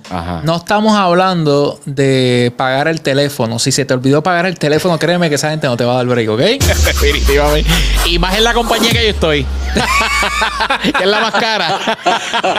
Ajá. 0.09 0.41
no 0.43 0.55
estamos 0.55 0.97
hablando 0.97 1.79
de 1.85 2.51
pagar 2.57 2.87
el 2.87 3.01
teléfono. 3.01 3.59
Si 3.59 3.71
se 3.71 3.85
te 3.85 3.93
olvidó 3.93 4.23
pagar 4.23 4.47
el 4.47 4.57
teléfono, 4.57 4.97
créeme 4.97 5.29
que 5.29 5.35
esa 5.35 5.51
gente 5.51 5.67
no 5.67 5.77
te 5.77 5.85
va 5.85 5.93
a 5.93 5.97
dar 5.97 6.07
break, 6.07 6.27
¿ok? 6.27 6.39
Definitivamente. 6.85 7.69
Y 8.07 8.17
más 8.17 8.35
en 8.35 8.45
la 8.45 8.55
compañía 8.55 8.89
que 8.89 9.03
yo 9.03 9.09
estoy. 9.11 9.45
que 10.97 11.03
es 11.03 11.07
la 11.07 11.19
más 11.19 11.33
cara. 11.33 11.79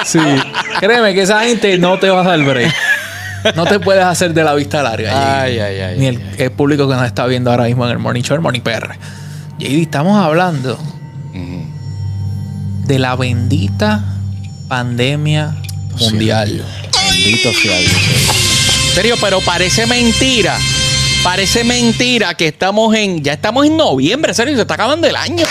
Sí. 0.04 0.21
Créeme 0.78 1.14
que 1.14 1.23
esa 1.23 1.40
gente 1.40 1.76
no 1.78 1.99
te 1.99 2.09
va 2.09 2.21
a 2.21 2.25
dar 2.25 2.44
break. 2.44 2.73
No 3.56 3.66
te 3.66 3.80
puedes 3.80 4.04
hacer 4.04 4.32
de 4.32 4.44
la 4.44 4.54
vista 4.54 4.85
larga. 4.85 5.42
Ay, 5.42 5.59
ay, 5.59 5.80
ay. 5.80 5.99
Ni 5.99 6.06
el, 6.06 6.23
el 6.38 6.52
público 6.52 6.88
que 6.88 6.94
nos 6.94 7.06
está 7.06 7.26
viendo 7.26 7.50
ahora 7.50 7.64
mismo 7.64 7.85
en 7.87 7.90
el 7.90 7.99
Morning 7.99 8.23
Show, 8.23 8.37
el 8.37 8.40
Morning 8.40 8.61
PR. 8.61 8.94
JD, 9.59 9.82
estamos 9.82 10.25
hablando 10.25 10.78
de 12.87 12.99
la 13.00 13.16
bendita 13.16 14.04
pandemia 14.73 15.55
mundial. 16.00 16.64
Bendito 17.11 17.52
sea 17.52 17.76
Dios. 17.76 17.93
Serio, 18.95 19.17
pero 19.21 19.43
parece 19.43 19.87
mentira. 19.87 20.57
Parece 21.23 21.62
mentira 21.62 22.33
que 22.33 22.49
estamos 22.49 22.95
en. 22.95 23.23
Ya 23.23 23.35
estamos 23.35 23.67
en 23.67 23.76
noviembre, 23.76 24.33
serio, 24.33 24.55
se 24.55 24.62
está 24.62 24.73
acabando 24.73 25.07
el 25.07 25.14
año. 25.14 25.45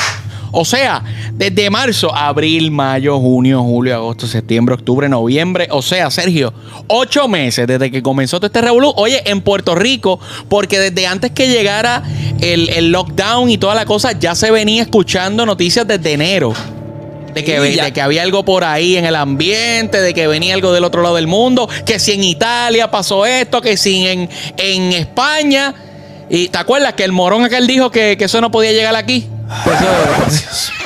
O 0.50 0.66
sea, 0.66 1.04
desde 1.34 1.70
marzo, 1.70 2.12
abril, 2.16 2.72
mayo, 2.72 3.20
junio, 3.20 3.62
julio, 3.62 3.94
agosto, 3.94 4.25
septiembre, 4.25 4.74
octubre, 4.74 5.08
noviembre. 5.08 5.68
O 5.70 5.84
sea, 5.84 6.10
Sergio, 6.10 6.51
ocho 6.88 7.28
meses 7.28 7.68
desde 7.68 7.92
que 7.92 8.01
comenzó 8.01 8.38
todo 8.38 8.48
este 8.48 8.62
revolú. 8.62 8.92
Oye, 8.96 9.22
en 9.30 9.42
Puerto 9.42 9.75
Rico, 9.75 10.20
porque 10.50 10.80
desde 10.80 11.06
antes 11.06 11.30
que 11.30 11.48
llegara 11.48 12.01
el, 12.40 12.70
el 12.70 12.92
lockdown 12.92 13.51
y 13.51 13.60
toda 13.60 13.75
la 13.75 13.86
cosa, 13.86 14.13
ya 14.13 14.34
se 14.34 14.50
venía 14.50 14.82
escuchando 14.82 15.46
noticias 15.46 15.88
desde 15.88 16.13
enero. 16.13 16.56
De 17.33 17.43
que, 17.43 17.59
de 17.59 17.91
que 17.93 18.01
había 18.01 18.23
algo 18.23 18.43
por 18.45 18.63
ahí 18.63 18.97
en 18.97 19.05
el 19.05 19.15
ambiente, 19.15 20.01
de 20.01 20.13
que 20.13 20.27
venía 20.27 20.53
algo 20.53 20.71
del 20.73 20.83
otro 20.83 21.01
lado 21.01 21.15
del 21.15 21.27
mundo, 21.27 21.67
que 21.85 21.97
si 22.00 22.11
en 22.13 22.23
Italia 22.23 22.91
pasó 22.91 23.25
esto, 23.25 23.61
que 23.61 23.77
si 23.77 24.07
en, 24.07 24.29
en 24.57 24.93
España. 24.93 25.73
¿Y 26.29 26.47
te 26.50 26.57
acuerdas 26.57 26.93
que 26.93 27.03
el 27.03 27.11
morón 27.11 27.43
aquel 27.43 27.67
dijo 27.67 27.91
que, 27.91 28.15
que 28.17 28.25
eso 28.25 28.39
no 28.41 28.51
podía 28.51 28.71
llegar 28.71 28.95
aquí? 28.95 29.27
Eso- 29.65 30.71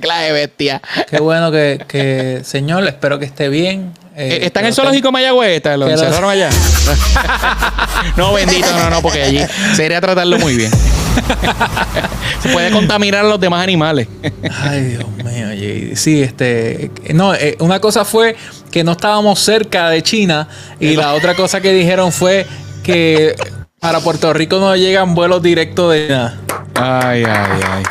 Clase 0.00 0.32
bestia. 0.32 0.80
qué 1.10 1.18
bueno 1.20 1.50
que, 1.50 1.84
que, 1.86 2.40
señor, 2.42 2.86
espero 2.86 3.18
que 3.18 3.26
esté 3.26 3.48
bien. 3.50 3.92
Eh, 4.16 4.38
Eh, 4.42 4.46
¿Está 4.46 4.60
en 4.60 4.66
el 4.66 4.72
que 4.72 4.76
zoológico 4.76 5.08
de 5.08 5.12
Mayagüez? 5.12 5.56
¿Está? 5.56 5.76
¿Lo 5.76 5.86
que 5.86 5.92
lo- 5.96 5.98
encerraron 6.02 6.30
allá? 6.30 6.48
no, 8.16 8.32
bendito, 8.32 8.66
no, 8.78 8.88
no, 8.90 9.02
porque 9.02 9.22
allí 9.22 9.40
sería 9.76 10.00
tratarlo 10.00 10.38
muy 10.38 10.56
bien. 10.56 10.70
Se 12.42 12.48
puede 12.48 12.70
contaminar 12.70 13.24
a 13.24 13.28
los 13.28 13.40
demás 13.40 13.62
animales. 13.62 14.08
Ay, 14.62 14.82
Dios 14.82 15.08
mío. 15.10 15.96
Sí, 15.96 16.22
este. 16.22 16.90
No, 17.12 17.34
eh, 17.34 17.56
una 17.60 17.80
cosa 17.80 18.04
fue 18.04 18.36
que 18.70 18.84
no 18.84 18.92
estábamos 18.92 19.40
cerca 19.40 19.90
de 19.90 20.02
China 20.02 20.48
y 20.78 20.96
la 20.96 21.14
otra 21.14 21.34
cosa 21.34 21.60
que 21.60 21.72
dijeron 21.72 22.12
fue 22.12 22.46
que 22.82 23.34
para 23.80 24.00
Puerto 24.00 24.32
Rico 24.32 24.58
no 24.58 24.74
llegan 24.76 25.14
vuelos 25.14 25.42
directos 25.42 25.92
de 25.92 26.08
nada. 26.08 26.38
Ay, 26.74 27.24
ay, 27.26 27.60
ay. 27.70 27.82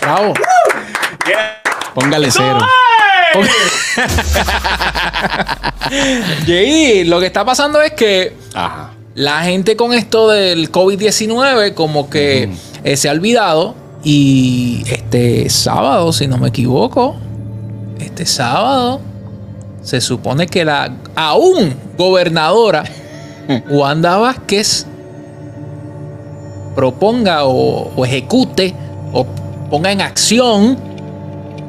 Bravo. 0.00 0.34
Póngale 1.94 2.30
cero. 2.30 2.58
JD, 6.46 7.06
lo 7.06 7.18
que 7.20 7.26
está 7.26 7.44
pasando 7.44 7.80
es 7.80 7.92
que 7.92 8.34
Ajá. 8.54 8.90
La 9.14 9.42
gente 9.42 9.76
con 9.76 9.92
esto 9.92 10.28
del 10.28 10.70
COVID-19 10.70 11.74
como 11.74 12.08
que 12.08 12.50
eh, 12.84 12.96
se 12.96 13.08
ha 13.08 13.12
olvidado 13.12 13.74
y 14.04 14.82
este 14.86 15.48
sábado, 15.50 16.12
si 16.12 16.26
no 16.26 16.38
me 16.38 16.48
equivoco, 16.48 17.16
este 18.00 18.26
sábado 18.26 19.00
se 19.82 20.00
supone 20.00 20.46
que 20.46 20.64
la 20.64 20.96
aún 21.14 21.74
gobernadora 21.98 22.84
Wanda 23.70 24.16
Vázquez 24.16 24.86
proponga 26.74 27.44
o, 27.44 27.92
o 27.94 28.04
ejecute 28.04 28.74
o 29.12 29.26
ponga 29.70 29.92
en 29.92 30.00
acción 30.00 30.78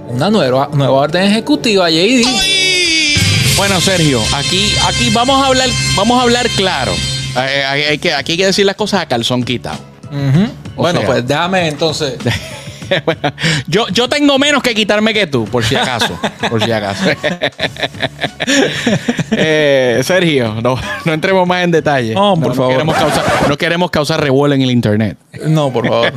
una 0.10 0.30
nueva, 0.30 0.70
nueva 0.74 0.94
orden 0.94 1.24
ejecutiva, 1.24 1.90
JD. 1.90 2.26
Bueno, 3.58 3.82
Sergio, 3.82 4.20
aquí, 4.34 4.72
aquí 4.88 5.10
vamos 5.12 5.44
a 5.44 5.48
hablar, 5.48 5.70
vamos 5.96 6.20
a 6.20 6.22
hablar 6.24 6.48
claro. 6.56 6.94
Eh, 7.36 7.63
hay- 7.66 7.82
hay 7.84 7.98
que, 7.98 8.13
aquí 8.13 8.34
hay 8.34 8.38
que 8.38 8.46
decir 8.46 8.66
las 8.66 8.75
cosas 8.75 9.02
a 9.02 9.06
calzón 9.08 9.44
quitado. 9.44 9.80
Bueno, 10.75 11.00
sea- 11.00 11.08
pues 11.08 11.28
déjame 11.28 11.68
entonces. 11.68 12.16
Bueno, 13.06 13.22
yo, 13.66 13.88
yo 13.88 14.08
tengo 14.08 14.38
menos 14.38 14.62
que 14.62 14.75
quitarme 14.75 15.13
que 15.16 15.25
tú, 15.25 15.46
por 15.46 15.63
si 15.63 15.74
acaso. 15.75 16.20
por 16.50 16.63
si 16.63 16.72
acaso. 16.72 17.06
Eh, 19.32 20.02
Sergio, 20.04 20.56
no, 20.62 20.78
no 21.06 21.13
entremos 21.13 21.48
más 21.48 21.63
en 21.63 21.72
detalle. 21.72 22.13
No, 22.13 22.36
por 22.40 22.54
favor. 22.56 22.74
Queremos 22.74 22.96
causar, 22.96 23.24
no 23.48 23.58
queremos 23.58 23.90
causar 23.92 24.22
revuelo 24.22 24.54
en 24.54 24.62
el 24.62 24.70
internet. 24.72 25.18
No, 25.48 25.72
por 25.72 25.88
favor. 25.88 26.13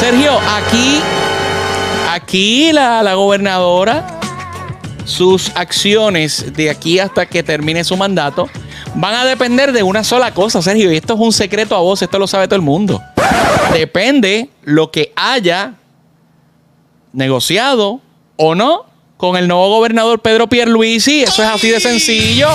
Sergio, 0.00 0.38
aquí, 0.56 1.00
aquí 2.10 2.72
la, 2.72 3.02
la 3.02 3.14
gobernadora, 3.14 4.18
sus 5.04 5.50
acciones 5.54 6.52
de 6.54 6.68
aquí 6.70 6.98
hasta 6.98 7.26
que 7.26 7.42
termine 7.42 7.84
su 7.84 7.96
mandato 7.96 8.48
van 8.96 9.14
a 9.14 9.24
depender 9.24 9.72
de 9.72 9.82
una 9.82 10.02
sola 10.02 10.32
cosa, 10.32 10.62
Sergio. 10.62 10.90
Y 10.92 10.96
esto 10.96 11.14
es 11.14 11.20
un 11.20 11.32
secreto 11.32 11.76
a 11.76 11.80
vos, 11.80 12.02
esto 12.02 12.18
lo 12.18 12.26
sabe 12.26 12.48
todo 12.48 12.56
el 12.56 12.62
mundo. 12.62 13.02
Depende 13.72 14.50
lo 14.62 14.90
que 14.90 15.12
haya 15.14 15.74
negociado 17.12 18.00
o 18.36 18.54
no 18.54 18.86
con 19.16 19.36
el 19.36 19.48
nuevo 19.48 19.68
gobernador 19.68 20.20
Pedro 20.20 20.48
Pierluisi. 20.48 21.22
Eso 21.22 21.42
es 21.42 21.48
así 21.48 21.68
de 21.68 21.80
sencillo. 21.80 22.48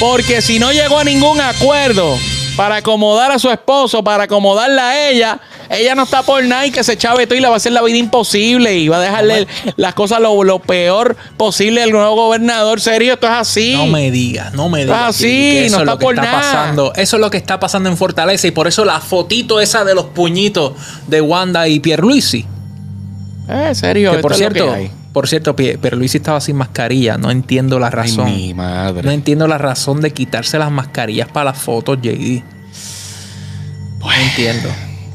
Porque 0.00 0.42
si 0.42 0.58
no 0.58 0.72
llegó 0.72 0.98
a 0.98 1.04
ningún 1.04 1.40
acuerdo 1.40 2.16
para 2.56 2.76
acomodar 2.76 3.30
a 3.30 3.38
su 3.38 3.50
esposo, 3.50 4.02
para 4.02 4.24
acomodarla 4.24 4.90
a 4.90 5.08
ella, 5.08 5.40
ella 5.72 5.94
no 5.94 6.02
está 6.04 6.22
por 6.22 6.44
nada 6.44 6.66
y 6.66 6.70
que 6.70 6.84
se 6.84 6.96
chave 6.96 7.26
todo 7.26 7.36
y 7.36 7.40
le 7.40 7.48
va 7.48 7.54
a 7.54 7.56
hacer 7.56 7.72
la 7.72 7.82
vida 7.82 7.96
imposible 7.98 8.74
y 8.76 8.88
va 8.88 8.98
a 8.98 9.00
dejarle 9.00 9.46
las 9.76 9.94
cosas 9.94 10.20
lo, 10.20 10.44
lo 10.44 10.58
peor 10.60 11.16
posible 11.36 11.82
al 11.82 11.90
nuevo 11.90 12.14
gobernador. 12.14 12.80
Serio, 12.80 13.14
esto 13.14 13.26
es 13.26 13.32
así. 13.32 13.74
No 13.76 13.86
me 13.86 14.10
digas, 14.10 14.52
no 14.54 14.68
me 14.68 14.84
digas. 14.84 15.16
Que- 15.16 15.22
sí, 15.22 15.28
que 15.28 15.66
eso 15.66 15.76
no 15.76 15.82
es 15.82 15.86
lo 15.86 15.92
está 15.92 15.98
que 15.98 16.04
por 16.04 16.14
está 16.14 16.26
nada. 16.26 16.40
pasando. 16.40 16.92
Eso 16.94 17.16
es 17.16 17.20
lo 17.20 17.30
que 17.30 17.36
está 17.38 17.58
pasando 17.60 17.88
en 17.88 17.96
Fortaleza 17.96 18.46
y 18.46 18.50
por 18.50 18.68
eso 18.68 18.84
la 18.84 19.00
fotito 19.00 19.60
esa 19.60 19.84
de 19.84 19.94
los 19.94 20.06
puñitos 20.06 20.72
de 21.08 21.20
Wanda 21.20 21.66
y 21.68 21.80
Pierluisi. 21.80 22.44
Eh, 23.48 23.74
serio, 23.74 24.12
Que 24.12 24.18
por 24.18 24.32
es 24.32 24.40
lo 24.40 24.48
que 24.48 24.54
cierto, 24.54 24.72
hay. 24.72 24.90
por 25.12 25.28
cierto, 25.28 25.56
Pie- 25.56 25.76
Pierluisi 25.78 26.18
estaba 26.18 26.40
sin 26.40 26.56
mascarilla. 26.56 27.18
No 27.18 27.30
entiendo 27.30 27.78
la 27.78 27.86
Ay, 27.88 27.92
razón. 27.92 28.24
mi 28.26 28.54
madre. 28.54 29.02
No 29.02 29.10
entiendo 29.10 29.46
la 29.48 29.58
razón 29.58 30.00
de 30.00 30.12
quitarse 30.12 30.58
las 30.58 30.70
mascarillas 30.70 31.28
para 31.28 31.46
las 31.46 31.58
fotos, 31.58 31.98
JD. 32.00 32.42
No 34.00 34.12
entiendo. 34.12 34.68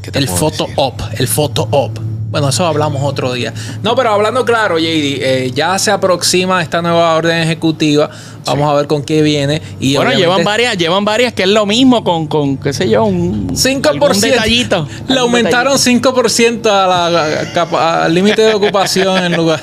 ¿Qué 0.08 0.12
te 0.12 0.20
El 0.20 0.30
photo 0.30 0.64
decir? 0.64 0.74
op, 0.78 1.02
el 1.20 1.28
photo 1.28 1.68
op. 1.72 2.00
Bueno, 2.30 2.50
eso 2.50 2.66
hablamos 2.66 3.02
otro 3.04 3.34
día. 3.34 3.54
No, 3.84 3.96
pero 3.96 4.12
hablando 4.12 4.44
claro, 4.46 4.78
JD, 4.78 4.84
eh, 5.22 5.52
ya 5.54 5.78
se 5.80 5.92
aproxima 5.92 6.62
esta 6.62 6.82
nueva 6.82 7.16
orden 7.16 7.38
ejecutiva. 7.38 8.10
Vamos 8.46 8.70
a 8.70 8.74
ver 8.74 8.88
con 8.88 9.04
qué 9.04 9.22
viene. 9.22 9.62
Y 9.80 9.96
bueno, 9.98 10.14
llevan 10.14 10.44
varias, 10.44 10.78
llevan 10.78 11.04
varias 11.06 11.34
que 11.34 11.44
es 11.44 11.50
lo 11.50 11.66
mismo 11.66 12.04
con, 12.04 12.28
con 12.28 12.58
qué 12.58 12.72
sé 12.74 12.90
yo, 12.90 13.04
un 13.06 13.50
5%. 13.56 13.88
algún 13.88 14.22
detallito. 14.22 14.88
Le 15.08 15.20
aumentaron 15.20 15.78
detallito. 15.78 16.14
5% 16.16 16.70
a 16.70 17.10
la, 17.10 17.54
capa- 17.54 18.04
al 18.06 18.14
límite 18.14 18.42
de 18.42 18.54
ocupación 18.54 19.24
en 19.26 19.36
lugar. 19.36 19.62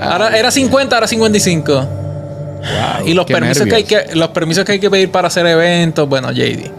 Ahora 0.00 0.36
era 0.38 0.50
50, 0.50 0.94
ahora 0.96 1.06
55. 1.06 1.72
Wow, 1.74 3.06
y 3.06 3.14
los 3.14 3.26
permisos 3.26 3.66
que, 3.66 3.74
hay 3.74 3.84
que 3.84 4.14
los 4.14 4.28
permisos 4.28 4.64
que 4.64 4.72
hay 4.72 4.78
que 4.80 4.90
pedir 4.90 5.10
para 5.10 5.28
hacer 5.28 5.46
eventos, 5.46 6.08
bueno, 6.08 6.30
JD. 6.32 6.70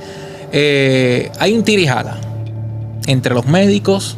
Eh, 0.51 1.31
hay 1.39 1.53
un 1.53 1.63
tirijala 1.63 2.15
entre 3.07 3.33
los 3.33 3.45
médicos 3.45 4.17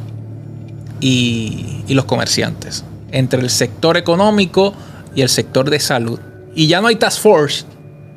y, 1.00 1.84
y 1.88 1.94
los 1.94 2.06
comerciantes. 2.06 2.84
Entre 3.12 3.40
el 3.42 3.50
sector 3.50 3.98
económico 3.98 4.74
y 5.16 5.22
el 5.22 5.30
sector 5.30 5.70
de 5.70 5.80
salud. 5.80 6.20
Y 6.56 6.68
ya 6.68 6.82
no 6.82 6.88
hay 6.88 6.96
task 6.96 7.22
force. 7.22 7.66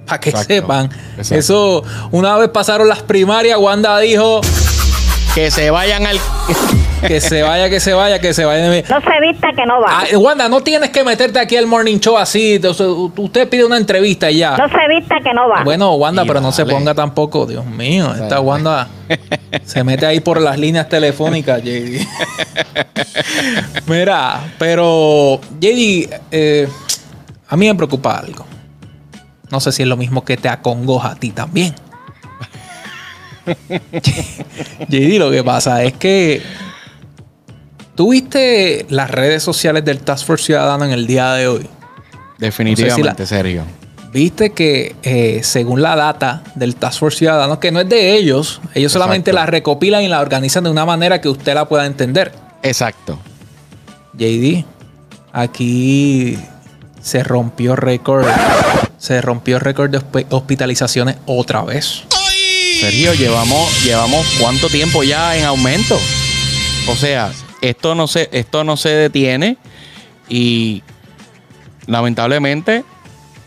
Para 0.06 0.20
que 0.20 0.30
Exacto, 0.30 0.54
sepan. 0.54 0.86
exacto. 1.18 1.34
Eso, 1.34 1.82
una 2.12 2.36
vez 2.38 2.48
pasaron 2.48 2.88
las 2.88 3.02
primarias, 3.02 3.58
Wanda 3.58 3.98
dijo 3.98 4.40
Que 5.34 5.50
se 5.50 5.70
vayan 5.70 6.06
al. 6.06 6.18
Que 7.06 7.20
se 7.20 7.42
vaya, 7.42 7.70
que 7.70 7.80
se 7.80 7.94
vaya, 7.94 8.20
que 8.20 8.34
se 8.34 8.44
vaya. 8.44 8.66
No 8.68 9.00
se 9.00 9.20
vista 9.20 9.52
que 9.54 9.66
no 9.66 9.80
va. 9.80 10.00
Ah, 10.00 10.18
Wanda, 10.18 10.48
no 10.48 10.60
tienes 10.62 10.90
que 10.90 11.04
meterte 11.04 11.38
aquí 11.38 11.56
al 11.56 11.66
morning 11.66 11.98
show 11.98 12.16
así. 12.18 12.60
Usted 13.16 13.48
pide 13.48 13.64
una 13.64 13.76
entrevista 13.76 14.30
y 14.30 14.38
ya. 14.38 14.56
No 14.56 14.68
se 14.68 14.88
vista 14.88 15.16
que 15.22 15.32
no 15.32 15.48
va. 15.48 15.62
Bueno, 15.64 15.94
Wanda, 15.94 16.24
Y 16.24 16.28
pero 16.28 16.40
no 16.40 16.52
se 16.52 16.64
ponga 16.66 16.94
tampoco. 16.94 17.46
Dios 17.46 17.64
mío, 17.66 18.12
esta 18.14 18.40
Wanda 18.40 18.88
se 19.64 19.84
mete 19.84 20.06
ahí 20.06 20.20
por 20.20 20.40
las 20.40 20.58
líneas 20.58 20.88
telefónicas, 20.88 21.62
JD. 21.62 22.06
Mira, 23.86 24.54
pero 24.58 25.40
JD, 25.60 26.10
eh, 26.30 26.68
a 27.48 27.56
mí 27.56 27.66
me 27.66 27.74
preocupa 27.74 28.18
algo. 28.18 28.44
No 29.50 29.60
sé 29.60 29.72
si 29.72 29.82
es 29.82 29.88
lo 29.88 29.96
mismo 29.96 30.24
que 30.24 30.36
te 30.36 30.48
acongoja 30.48 31.12
a 31.12 31.14
ti 31.14 31.30
también. 31.30 31.74
JD, 34.88 35.18
lo 35.18 35.30
que 35.30 35.42
pasa 35.42 35.82
es 35.82 35.94
que 35.94 36.42
tú 37.98 38.12
viste 38.12 38.86
las 38.90 39.10
redes 39.10 39.42
sociales 39.42 39.84
del 39.84 39.98
Task 39.98 40.24
Force 40.24 40.44
Ciudadano 40.44 40.84
en 40.84 40.92
el 40.92 41.04
día 41.08 41.32
de 41.32 41.48
hoy. 41.48 41.66
Definitivamente, 42.38 43.22
la- 43.22 43.26
Sergio. 43.26 43.64
Viste 44.12 44.50
que 44.52 44.94
eh, 45.02 45.40
según 45.42 45.82
la 45.82 45.96
data 45.96 46.44
del 46.54 46.76
Task 46.76 47.00
Force 47.00 47.18
Ciudadano, 47.18 47.58
que 47.58 47.72
no 47.72 47.80
es 47.80 47.88
de 47.88 48.14
ellos, 48.16 48.60
ellos 48.74 48.92
solamente 48.92 49.32
la 49.32 49.46
recopilan 49.46 50.04
y 50.04 50.08
la 50.08 50.20
organizan 50.20 50.62
de 50.62 50.70
una 50.70 50.86
manera 50.86 51.20
que 51.20 51.28
usted 51.28 51.54
la 51.54 51.64
pueda 51.68 51.86
entender. 51.86 52.32
Exacto. 52.62 53.18
JD, 54.16 54.64
aquí 55.32 56.38
se 57.02 57.24
rompió 57.24 57.74
récord, 57.74 58.26
se 58.96 59.20
rompió 59.20 59.58
récord 59.58 59.90
de 59.90 59.98
hosp- 59.98 60.26
hospitalizaciones 60.30 61.16
otra 61.26 61.62
vez. 61.62 62.04
Sergio, 62.80 63.12
llevamos, 63.14 63.84
llevamos 63.84 64.24
cuánto 64.40 64.68
tiempo 64.68 65.02
ya 65.02 65.36
en 65.36 65.44
aumento. 65.44 65.98
O 66.88 66.94
sea, 66.94 67.32
esto 67.60 67.94
no 67.94 68.06
se, 68.06 68.28
esto 68.32 68.64
no 68.64 68.76
se 68.76 68.90
detiene 68.90 69.56
y 70.28 70.82
lamentablemente 71.86 72.84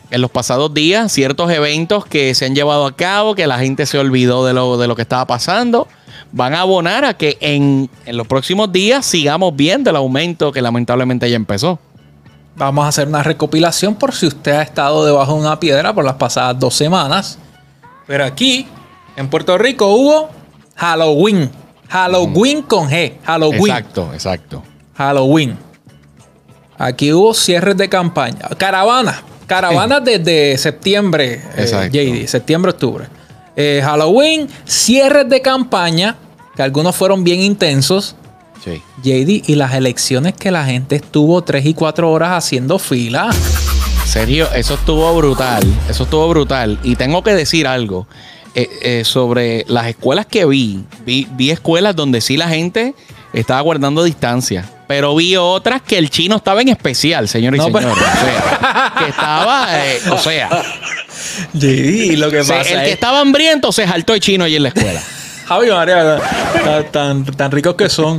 en 0.09 0.21
los 0.21 0.29
pasados 0.29 0.73
días 0.73 1.11
ciertos 1.11 1.49
eventos 1.51 2.05
que 2.05 2.35
se 2.35 2.45
han 2.45 2.53
llevado 2.53 2.85
a 2.85 2.95
cabo, 2.95 3.33
que 3.33 3.47
la 3.47 3.59
gente 3.59 3.85
se 3.85 3.97
olvidó 3.97 4.45
de 4.45 4.53
lo, 4.53 4.77
de 4.77 4.87
lo 4.87 4.95
que 4.95 5.03
estaba 5.03 5.25
pasando, 5.25 5.87
van 6.31 6.53
a 6.53 6.61
abonar 6.61 7.05
a 7.05 7.13
que 7.15 7.37
en, 7.39 7.89
en 8.05 8.17
los 8.17 8.27
próximos 8.27 8.71
días 8.71 9.05
sigamos 9.05 9.55
viendo 9.55 9.89
el 9.89 9.95
aumento 9.95 10.51
que 10.51 10.61
lamentablemente 10.61 11.29
ya 11.29 11.35
empezó. 11.35 11.79
Vamos 12.55 12.83
a 12.83 12.89
hacer 12.89 13.07
una 13.07 13.23
recopilación 13.23 13.95
por 13.95 14.13
si 14.13 14.27
usted 14.27 14.51
ha 14.51 14.61
estado 14.61 15.05
debajo 15.05 15.35
de 15.35 15.39
una 15.39 15.59
piedra 15.59 15.93
por 15.93 16.03
las 16.03 16.15
pasadas 16.15 16.59
dos 16.59 16.75
semanas. 16.75 17.39
Pero 18.05 18.25
aquí, 18.25 18.67
en 19.15 19.29
Puerto 19.29 19.57
Rico, 19.57 19.87
hubo 19.87 20.29
Halloween. 20.75 21.49
Halloween 21.91 22.61
con 22.61 22.89
G. 22.89 23.17
Halloween. 23.23 23.59
Exacto, 23.59 24.13
exacto. 24.13 24.63
Halloween. 24.95 25.57
Aquí 26.77 27.11
hubo 27.11 27.33
cierres 27.33 27.75
de 27.75 27.89
campaña. 27.89 28.47
Caravanas. 28.57 29.17
Caravanas 29.45 30.01
desde 30.03 30.57
septiembre, 30.57 31.33
eh, 31.33 31.51
Exacto. 31.57 31.97
JD. 31.97 32.27
Septiembre, 32.27 32.71
octubre. 32.71 33.07
Eh, 33.57 33.81
Halloween, 33.83 34.47
cierres 34.63 35.27
de 35.27 35.41
campaña, 35.41 36.15
que 36.55 36.63
algunos 36.63 36.95
fueron 36.95 37.25
bien 37.25 37.41
intensos. 37.41 38.15
Sí. 38.63 38.81
JD, 39.03 39.49
y 39.49 39.55
las 39.55 39.73
elecciones 39.73 40.33
que 40.33 40.49
la 40.49 40.63
gente 40.63 40.95
estuvo 40.95 41.41
tres 41.43 41.65
y 41.65 41.73
cuatro 41.73 42.09
horas 42.09 42.31
haciendo 42.31 42.79
fila. 42.79 43.31
Serio, 44.05 44.47
eso 44.55 44.75
estuvo 44.75 45.13
brutal. 45.13 45.63
Eso 45.89 46.03
estuvo 46.03 46.29
brutal. 46.29 46.79
Y 46.83 46.95
tengo 46.95 47.21
que 47.21 47.33
decir 47.33 47.67
algo 47.67 48.07
eh, 48.55 48.69
eh, 48.81 49.03
sobre 49.05 49.65
las 49.67 49.87
escuelas 49.87 50.25
que 50.25 50.45
vi. 50.45 50.83
vi. 51.05 51.27
Vi 51.31 51.51
escuelas 51.51 51.95
donde 51.95 52.21
sí 52.21 52.37
la 52.37 52.49
gente 52.49 52.93
estaba 53.33 53.61
guardando 53.61 54.03
distancia. 54.03 54.69
Pero 54.87 55.15
vi 55.15 55.37
otras 55.37 55.81
que 55.81 55.97
el 55.97 56.09
chino 56.09 56.35
estaba 56.35 56.61
en 56.61 56.67
especial, 56.67 57.29
señor 57.29 57.55
y 57.55 57.59
No, 57.59 57.71
pero- 57.71 57.95
señores. 57.95 58.13
O 58.13 58.25
sea, 58.25 58.93
que 58.99 59.09
estaba, 59.09 59.67
eh, 59.87 59.99
o 60.11 60.17
sea, 60.17 60.49
lo 62.17 62.29
que 62.29 62.37
pasa 62.39 62.59
el 62.61 62.65
que 62.81 62.87
es... 62.87 62.93
estaba 62.93 63.21
hambriento 63.21 63.71
se 63.71 63.87
saltó 63.87 64.13
el 64.13 64.19
chino 64.19 64.43
allí 64.43 64.57
en 64.57 64.63
la 64.63 64.69
escuela. 64.69 65.01
Javi 65.51 65.69
María, 65.69 66.17
tan, 66.63 66.91
tan, 66.91 67.25
tan 67.25 67.51
ricos 67.51 67.75
que 67.75 67.89
son. 67.89 68.17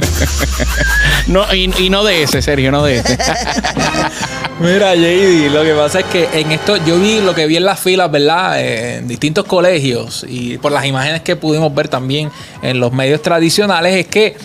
No, 1.28 1.46
y, 1.54 1.72
y 1.78 1.88
no 1.88 2.04
de 2.04 2.24
ese, 2.24 2.42
Sergio, 2.42 2.70
no 2.70 2.82
de 2.82 2.98
ese. 2.98 3.16
Mira, 4.60 4.94
JD, 4.94 5.50
lo 5.50 5.62
que 5.62 5.72
pasa 5.72 6.00
es 6.00 6.06
que 6.06 6.28
en 6.34 6.52
esto, 6.52 6.76
yo 6.84 6.98
vi 6.98 7.22
lo 7.22 7.34
que 7.34 7.46
vi 7.46 7.56
en 7.56 7.64
las 7.64 7.80
filas, 7.80 8.10
¿verdad? 8.10 8.60
En 8.60 9.08
distintos 9.08 9.46
colegios 9.46 10.26
y 10.28 10.58
por 10.58 10.72
las 10.72 10.84
imágenes 10.84 11.22
que 11.22 11.34
pudimos 11.36 11.74
ver 11.74 11.88
también 11.88 12.30
en 12.60 12.80
los 12.80 12.92
medios 12.92 13.22
tradicionales, 13.22 13.94
es 13.94 14.08
que, 14.08 14.36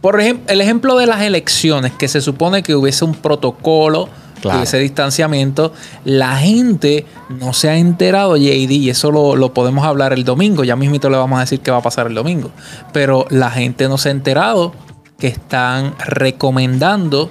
por 0.00 0.20
ejemplo, 0.20 0.52
el 0.52 0.60
ejemplo 0.60 0.96
de 0.96 1.06
las 1.06 1.22
elecciones, 1.22 1.92
que 1.92 2.08
se 2.08 2.20
supone 2.20 2.64
que 2.64 2.74
hubiese 2.74 3.04
un 3.04 3.14
protocolo, 3.14 4.08
Claro. 4.44 4.58
hubiese 4.58 4.78
distanciamiento, 4.78 5.72
la 6.04 6.36
gente 6.36 7.06
no 7.30 7.52
se 7.52 7.70
ha 7.70 7.76
enterado, 7.76 8.36
JD, 8.36 8.70
y 8.70 8.90
eso 8.90 9.10
lo, 9.10 9.36
lo 9.36 9.54
podemos 9.54 9.84
hablar 9.84 10.12
el 10.12 10.24
domingo, 10.24 10.64
ya 10.64 10.76
mismito 10.76 11.08
le 11.08 11.16
vamos 11.16 11.38
a 11.38 11.40
decir 11.40 11.60
qué 11.60 11.70
va 11.70 11.78
a 11.78 11.82
pasar 11.82 12.06
el 12.08 12.14
domingo, 12.14 12.50
pero 12.92 13.26
la 13.30 13.50
gente 13.50 13.88
no 13.88 13.96
se 13.96 14.10
ha 14.10 14.12
enterado 14.12 14.72
que 15.18 15.28
están 15.28 15.94
recomendando 15.98 17.30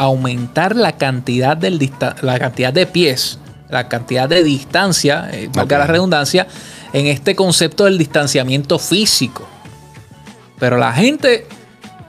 aumentar 0.00 0.76
la 0.76 0.92
cantidad, 0.92 1.58
del 1.58 1.90
la 2.22 2.38
cantidad 2.38 2.72
de 2.72 2.86
pies, 2.86 3.38
la 3.68 3.88
cantidad 3.88 4.28
de 4.28 4.42
distancia, 4.42 5.28
eh, 5.30 5.50
valga 5.52 5.76
la 5.76 5.86
redundancia, 5.86 6.46
en 6.94 7.06
este 7.06 7.36
concepto 7.36 7.84
del 7.84 7.98
distanciamiento 7.98 8.78
físico. 8.78 9.46
Pero 10.58 10.78
la 10.78 10.92
gente, 10.94 11.46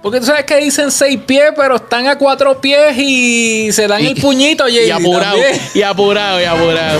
porque 0.01 0.19
tú 0.19 0.25
sabes 0.25 0.45
que 0.45 0.57
dicen 0.57 0.89
seis 0.89 1.19
pies, 1.25 1.51
pero 1.55 1.75
están 1.75 2.07
a 2.07 2.17
cuatro 2.17 2.59
pies 2.59 2.97
y 2.97 3.71
se 3.71 3.87
dan 3.87 4.03
el 4.03 4.15
puñito 4.15 4.67
y 4.67 4.73
JD, 4.87 4.91
apurado, 4.91 5.37
también. 5.37 5.61
y 5.75 5.81
apurado, 5.83 6.41
y 6.41 6.43
apurado. 6.43 6.99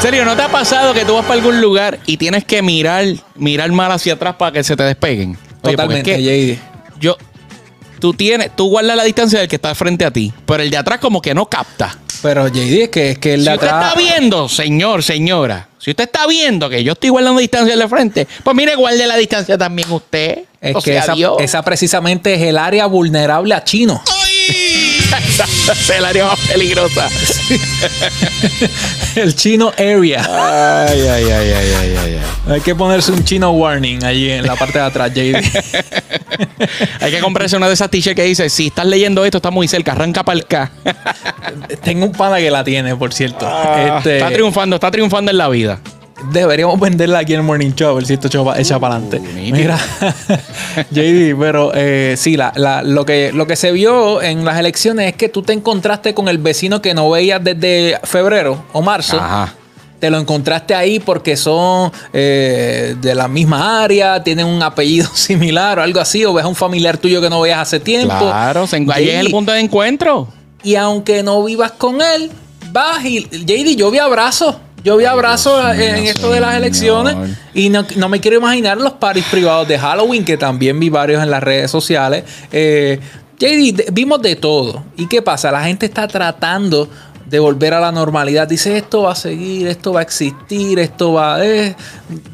Serio, 0.00 0.24
¿no 0.24 0.34
te 0.34 0.42
ha 0.42 0.48
pasado 0.48 0.94
que 0.94 1.04
tú 1.04 1.14
vas 1.14 1.24
para 1.26 1.34
algún 1.34 1.60
lugar 1.60 1.98
y 2.06 2.16
tienes 2.16 2.44
que 2.44 2.62
mirar, 2.62 3.04
mirar 3.34 3.70
mal 3.70 3.92
hacia 3.92 4.14
atrás 4.14 4.36
para 4.36 4.52
que 4.52 4.64
se 4.64 4.76
te 4.76 4.82
despeguen? 4.82 5.36
Oye, 5.62 5.76
Totalmente, 5.76 6.12
es 6.12 6.16
que 6.16 6.58
yo, 6.98 7.18
tú 7.98 8.14
tienes, 8.14 8.56
tú 8.56 8.68
guardas 8.68 8.96
la 8.96 9.04
distancia 9.04 9.38
del 9.38 9.48
que 9.48 9.56
está 9.56 9.74
frente 9.74 10.06
a 10.06 10.10
ti, 10.10 10.32
pero 10.46 10.62
el 10.62 10.70
de 10.70 10.78
atrás 10.78 11.00
como 11.00 11.20
que 11.20 11.34
no 11.34 11.46
capta. 11.46 11.98
Pero 12.22 12.48
JD 12.48 12.82
es 12.82 12.88
que 12.90 13.10
es 13.10 13.18
que 13.18 13.34
el 13.34 13.44
Si 13.44 13.50
usted 13.50 13.66
está 13.66 13.94
viendo, 13.96 14.48
señor, 14.48 15.02
señora, 15.02 15.68
si 15.78 15.90
usted 15.90 16.04
está 16.04 16.26
viendo 16.26 16.68
que 16.68 16.84
yo 16.84 16.92
estoy 16.92 17.08
guardando 17.08 17.40
distancia 17.40 17.72
del 17.72 17.80
de 17.80 17.88
frente, 17.88 18.28
pues 18.44 18.54
mire, 18.54 18.74
guarde 18.74 19.06
la 19.06 19.16
distancia 19.16 19.56
también 19.56 19.90
usted. 19.90 20.40
Es 20.60 20.76
O 20.76 20.82
que 20.82 20.92
sea, 20.92 21.02
esa, 21.02 21.14
Dios. 21.14 21.36
esa 21.40 21.62
precisamente 21.62 22.34
es 22.34 22.42
el 22.42 22.58
área 22.58 22.84
vulnerable 22.86 23.54
a 23.54 23.64
chino. 23.64 24.02
El 25.96 26.04
área 26.04 26.26
más 26.26 26.40
peligrosa. 26.40 27.08
el 29.16 29.34
chino 29.34 29.72
area. 29.76 30.22
Ay, 30.88 31.00
ay, 31.00 31.24
ay, 31.24 31.30
ay, 31.30 31.52
ay, 31.52 31.72
ay, 31.80 31.96
ay. 31.96 32.20
Hay 32.48 32.60
que 32.60 32.74
ponerse 32.74 33.12
un 33.12 33.24
chino 33.24 33.50
warning 33.50 34.04
allí 34.04 34.30
en 34.30 34.46
la 34.46 34.56
parte 34.56 34.78
de 34.78 34.84
atrás, 34.84 35.12
JD. 35.12 35.36
Hay 37.00 37.10
que 37.10 37.20
comprarse 37.20 37.56
una 37.56 37.68
de 37.68 37.74
esas 37.74 37.90
t-shirts 37.90 38.16
que 38.16 38.24
dice, 38.24 38.48
si 38.48 38.68
estás 38.68 38.86
leyendo 38.86 39.24
esto, 39.24 39.38
está 39.38 39.50
muy 39.50 39.68
cerca, 39.68 39.92
arranca 39.92 40.24
para 40.24 40.38
el 40.38 40.46
K. 40.46 40.70
Tengo 41.82 42.06
un 42.06 42.12
pana 42.12 42.38
que 42.38 42.50
la 42.50 42.64
tiene, 42.64 42.96
por 42.96 43.12
cierto. 43.12 43.46
Este, 43.96 44.16
Está 44.18 44.30
triunfando, 44.30 44.76
está 44.76 44.90
triunfando 44.90 45.30
en 45.30 45.38
la 45.38 45.48
vida. 45.48 45.80
Deberíamos 46.32 46.78
venderla 46.78 47.20
aquí 47.20 47.34
en 47.34 47.40
el 47.40 47.46
Morning 47.46 47.72
Show, 47.72 47.94
ver 47.96 48.06
si 48.06 48.14
esto 48.14 48.28
echa, 48.28 48.40
echa 48.58 48.78
para 48.78 48.96
adelante. 48.96 49.20
nítido. 49.20 49.56
Mira, 49.56 49.78
JD, 50.90 51.36
pero 51.38 51.72
eh, 51.74 52.14
sí, 52.16 52.36
la, 52.36 52.52
la- 52.56 52.82
lo, 52.82 53.04
que, 53.04 53.32
lo 53.32 53.46
que 53.46 53.56
se 53.56 53.72
vio 53.72 54.22
en 54.22 54.44
las 54.44 54.58
elecciones 54.58 55.08
es 55.08 55.14
que 55.14 55.28
tú 55.28 55.42
te 55.42 55.52
encontraste 55.52 56.14
con 56.14 56.28
el 56.28 56.38
vecino 56.38 56.80
que 56.82 56.94
no 56.94 57.10
veías 57.10 57.42
desde 57.42 57.98
febrero 58.04 58.64
o 58.72 58.82
marzo. 58.82 59.16
Ajá. 59.18 59.54
Te 59.98 60.08
lo 60.08 60.18
encontraste 60.18 60.74
ahí 60.74 60.98
porque 60.98 61.36
son 61.36 61.92
eh, 62.14 62.96
de 63.00 63.14
la 63.14 63.28
misma 63.28 63.82
área, 63.84 64.22
tienen 64.24 64.46
un 64.46 64.62
apellido 64.62 65.08
similar 65.14 65.78
o 65.78 65.82
algo 65.82 66.00
así, 66.00 66.24
o 66.24 66.32
ves 66.32 66.44
a 66.44 66.48
un 66.48 66.54
familiar 66.54 66.96
tuyo 66.96 67.20
que 67.20 67.28
no 67.28 67.40
veías 67.42 67.58
hace 67.58 67.80
tiempo. 67.80 68.16
Claro, 68.18 68.66
se 68.66 68.76
ahí 68.92 69.10
es 69.10 69.20
el 69.20 69.30
punto 69.30 69.52
de 69.52 69.60
encuentro. 69.60 70.28
Y 70.62 70.74
aunque 70.76 71.22
no 71.22 71.42
vivas 71.44 71.72
con 71.72 72.00
él, 72.00 72.30
vas 72.72 73.04
y 73.04 73.24
JD, 73.24 73.76
yo 73.76 73.90
vi 73.90 73.98
abrazos. 73.98 74.56
Yo 74.84 74.96
vi 74.96 75.04
abrazos 75.04 75.62
Dios 75.76 75.88
en 75.88 76.06
esto 76.06 76.30
de 76.32 76.40
las 76.40 76.54
elecciones 76.56 77.14
y 77.54 77.68
no, 77.68 77.84
no 77.96 78.08
me 78.08 78.20
quiero 78.20 78.36
imaginar 78.38 78.78
los 78.78 78.92
paris 78.94 79.24
privados 79.30 79.68
de 79.68 79.78
Halloween, 79.78 80.24
que 80.24 80.36
también 80.36 80.78
vi 80.80 80.88
varios 80.88 81.22
en 81.22 81.30
las 81.30 81.42
redes 81.42 81.70
sociales. 81.70 82.24
Eh, 82.52 82.98
JD, 83.38 83.90
vimos 83.92 84.20
de 84.22 84.36
todo. 84.36 84.84
¿Y 84.96 85.06
qué 85.06 85.22
pasa? 85.22 85.50
La 85.50 85.62
gente 85.64 85.86
está 85.86 86.06
tratando 86.08 86.88
de 87.26 87.38
volver 87.38 87.74
a 87.74 87.80
la 87.80 87.92
normalidad. 87.92 88.48
Dice, 88.48 88.76
esto 88.76 89.02
va 89.02 89.12
a 89.12 89.14
seguir, 89.14 89.66
esto 89.68 89.92
va 89.92 90.00
a 90.00 90.02
existir, 90.02 90.78
esto 90.78 91.12
va 91.12 91.36
a... 91.36 91.46
eh". 91.46 91.76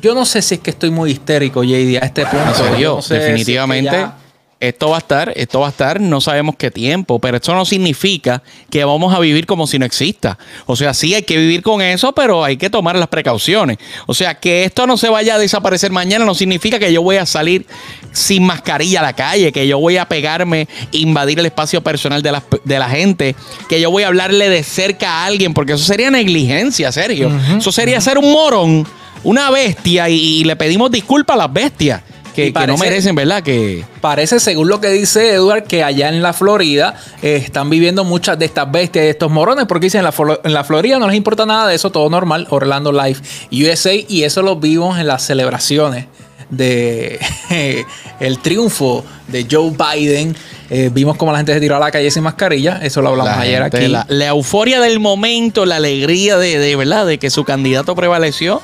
Yo 0.00 0.14
no 0.14 0.24
sé 0.24 0.40
si 0.42 0.54
es 0.54 0.60
que 0.60 0.70
estoy 0.70 0.90
muy 0.90 1.10
histérico, 1.12 1.62
JD, 1.62 1.98
a 2.02 2.06
este 2.06 2.24
punto. 2.26 2.76
Yo 2.78 2.96
no 2.96 3.02
sé 3.02 3.08
si 3.08 3.14
es 3.14 3.20
que 3.20 3.26
definitivamente. 3.28 3.90
ya- 3.90 4.16
Esto 4.58 4.88
va 4.88 4.96
a 4.96 5.00
estar, 5.00 5.34
esto 5.36 5.60
va 5.60 5.66
a 5.66 5.70
estar, 5.70 6.00
no 6.00 6.18
sabemos 6.22 6.54
qué 6.56 6.70
tiempo, 6.70 7.18
pero 7.18 7.36
esto 7.36 7.54
no 7.54 7.66
significa 7.66 8.42
que 8.70 8.86
vamos 8.86 9.14
a 9.14 9.18
vivir 9.18 9.44
como 9.44 9.66
si 9.66 9.78
no 9.78 9.84
exista. 9.84 10.38
O 10.64 10.76
sea, 10.76 10.94
sí 10.94 11.12
hay 11.12 11.24
que 11.24 11.36
vivir 11.36 11.60
con 11.60 11.82
eso, 11.82 12.14
pero 12.14 12.42
hay 12.42 12.56
que 12.56 12.70
tomar 12.70 12.96
las 12.96 13.08
precauciones. 13.08 13.76
O 14.06 14.14
sea, 14.14 14.36
que 14.36 14.64
esto 14.64 14.86
no 14.86 14.96
se 14.96 15.10
vaya 15.10 15.34
a 15.34 15.38
desaparecer 15.38 15.92
mañana 15.92 16.24
no 16.24 16.34
significa 16.34 16.78
que 16.78 16.90
yo 16.90 17.02
voy 17.02 17.16
a 17.16 17.26
salir 17.26 17.66
sin 18.12 18.44
mascarilla 18.44 19.00
a 19.00 19.02
la 19.02 19.12
calle, 19.12 19.52
que 19.52 19.66
yo 19.66 19.78
voy 19.78 19.98
a 19.98 20.08
pegarme, 20.08 20.68
invadir 20.90 21.38
el 21.38 21.44
espacio 21.44 21.82
personal 21.82 22.22
de 22.22 22.32
la, 22.32 22.42
de 22.64 22.78
la 22.78 22.88
gente, 22.88 23.36
que 23.68 23.78
yo 23.78 23.90
voy 23.90 24.04
a 24.04 24.06
hablarle 24.06 24.48
de 24.48 24.62
cerca 24.62 25.10
a 25.10 25.26
alguien, 25.26 25.52
porque 25.52 25.74
eso 25.74 25.84
sería 25.84 26.10
negligencia, 26.10 26.90
Sergio. 26.92 27.30
eso 27.58 27.72
sería 27.72 28.00
ser 28.00 28.16
un 28.16 28.32
morón, 28.32 28.86
una 29.22 29.50
bestia, 29.50 30.08
y, 30.08 30.14
y 30.14 30.44
le 30.44 30.56
pedimos 30.56 30.90
disculpas 30.90 31.34
a 31.34 31.40
las 31.40 31.52
bestias. 31.52 32.00
Que, 32.36 32.44
que 32.44 32.50
no 32.52 32.54
parece- 32.74 32.84
merecen, 32.84 33.14
¿verdad? 33.16 33.42
Que, 33.42 33.84
Parece, 34.00 34.38
según 34.38 34.68
lo 34.68 34.80
que 34.80 34.90
dice 34.90 35.32
Edward, 35.34 35.64
que 35.64 35.82
allá 35.82 36.08
en 36.10 36.22
la 36.22 36.32
Florida 36.32 36.94
eh, 37.22 37.36
están 37.44 37.68
viviendo 37.70 38.04
muchas 38.04 38.38
de 38.38 38.44
estas 38.44 38.70
bestias, 38.70 39.04
de 39.04 39.10
estos 39.10 39.30
morones, 39.32 39.64
porque 39.66 39.86
dicen 39.86 40.00
en 40.00 40.04
la, 40.04 40.38
en 40.44 40.52
la 40.52 40.62
Florida 40.62 40.98
no 40.98 41.08
les 41.08 41.16
importa 41.16 41.46
nada 41.46 41.66
de 41.66 41.74
eso, 41.74 41.90
todo 41.90 42.08
normal, 42.10 42.46
Orlando 42.50 42.92
Life, 42.92 43.22
USA, 43.50 43.94
y 43.94 44.22
eso 44.22 44.42
lo 44.42 44.56
vimos 44.56 44.98
en 45.00 45.06
las 45.08 45.22
celebraciones 45.24 46.04
de 46.50 47.18
el 48.20 48.38
triunfo 48.38 49.04
de 49.28 49.46
Joe 49.50 49.70
Biden. 49.72 50.36
Eh, 50.68 50.90
vimos 50.92 51.16
como 51.16 51.30
la 51.32 51.38
gente 51.38 51.54
se 51.54 51.60
tiró 51.60 51.76
a 51.76 51.78
la 51.78 51.90
calle 51.92 52.10
sin 52.10 52.24
mascarilla, 52.24 52.80
eso 52.82 53.00
lo 53.00 53.10
hablamos 53.10 53.32
La 53.36 53.40
ayer 53.40 53.62
gente, 53.62 53.76
aquí. 53.78 53.86
La, 53.88 54.04
la 54.08 54.26
euforia 54.26 54.80
del 54.80 54.98
momento, 55.00 55.64
la 55.64 55.76
alegría 55.76 56.36
de, 56.38 56.58
de 56.58 56.76
verdad 56.76 57.06
de 57.06 57.18
que 57.18 57.30
su 57.30 57.44
candidato 57.44 57.94
prevaleció, 57.94 58.60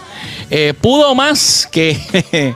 eh, 0.51 0.75
pudo 0.81 1.15
más 1.15 1.69
que, 1.71 1.97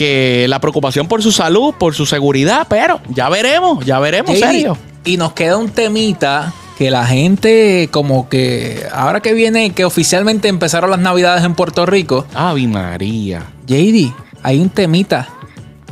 que 0.00 0.46
la 0.48 0.62
preocupación 0.62 1.08
por 1.08 1.22
su 1.22 1.30
salud, 1.30 1.74
por 1.74 1.94
su 1.94 2.06
seguridad, 2.06 2.66
pero 2.70 3.02
ya 3.10 3.28
veremos, 3.28 3.84
ya 3.84 3.98
veremos, 3.98 4.32
Sí, 4.34 4.40
serio. 4.40 4.78
Y 5.04 5.18
nos 5.18 5.34
queda 5.34 5.58
un 5.58 5.68
temita 5.68 6.54
que 6.78 6.90
la 6.90 7.04
gente 7.04 7.90
como 7.92 8.26
que 8.26 8.82
ahora 8.94 9.20
que 9.20 9.34
viene, 9.34 9.72
que 9.72 9.84
oficialmente 9.84 10.48
empezaron 10.48 10.90
las 10.90 11.00
navidades 11.00 11.44
en 11.44 11.54
Puerto 11.54 11.84
Rico, 11.84 12.24
Ave 12.32 12.66
María. 12.66 13.42
JD, 13.66 14.14
hay 14.42 14.58
un 14.58 14.70
temita 14.70 15.28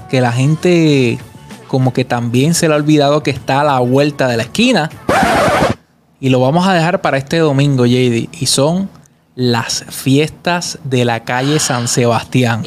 que 0.09 0.23
la 0.23 0.33
gente 0.33 1.19
como 1.67 1.93
que 1.93 2.07
también 2.07 2.55
se 2.55 2.67
le 2.67 2.73
ha 2.73 2.77
olvidado 2.79 3.23
que 3.23 3.31
está 3.31 3.61
a 3.61 3.65
la 3.65 3.79
vuelta 3.81 4.27
de 4.27 4.39
la 4.39 4.45
esquina. 4.45 4.89
y 6.19 6.31
lo 6.31 6.41
vamos 6.41 6.67
a 6.67 6.73
dejar 6.73 7.03
para 7.03 7.19
este 7.19 7.37
domingo, 7.37 7.85
JD. 7.85 8.31
Y 8.41 8.47
son 8.47 8.89
las 9.35 9.85
fiestas 9.91 10.79
de 10.85 11.05
la 11.05 11.25
calle 11.25 11.59
San 11.59 11.89
Sebastián. 11.89 12.65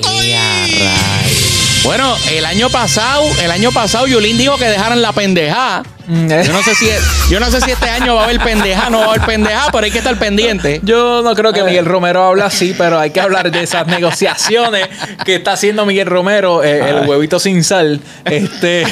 Bueno, 1.84 2.16
el 2.30 2.46
año 2.46 2.70
pasado, 2.70 3.24
el 3.42 3.50
año 3.50 3.72
pasado 3.72 4.06
Yulín 4.06 4.38
dijo 4.38 4.56
que 4.58 4.66
dejaran 4.66 5.02
la 5.02 5.14
pendejada. 5.14 5.82
Mm. 6.06 6.28
Yo 6.30 6.54
no 6.54 6.62
sé 6.62 6.76
si 6.76 6.88
yo 7.32 7.40
no 7.40 7.50
sé 7.50 7.60
si 7.62 7.72
este 7.72 7.90
año 7.90 8.16
va 8.16 8.22
a 8.22 8.24
haber 8.26 8.40
pendejada, 8.40 8.92
no 8.92 9.00
va 9.00 9.06
a 9.06 9.10
haber 9.10 9.22
pendejada, 9.22 9.72
pero 9.72 9.86
hay 9.86 9.92
que 9.92 9.98
estar 9.98 10.18
pendiente. 10.20 10.80
Yo 10.84 11.24
no 11.24 11.34
creo 11.34 11.54
que 11.54 11.64
Miguel 11.64 11.86
Romero 11.86 12.24
habla 12.24 12.46
así, 12.46 12.76
pero 12.78 13.00
hay 13.00 13.10
que 13.10 13.20
hablar 13.20 13.52
de 13.52 13.64
esas 13.64 13.88
negociaciones 13.88 14.90
que 15.26 15.36
está 15.36 15.54
haciendo 15.54 15.86
Miguel 15.88 16.06
Romero, 16.06 16.64
eh, 16.64 16.90
el 16.90 17.08
huevito 17.08 17.40
sin 17.40 17.64
sal, 17.64 18.00
este, 18.26 18.84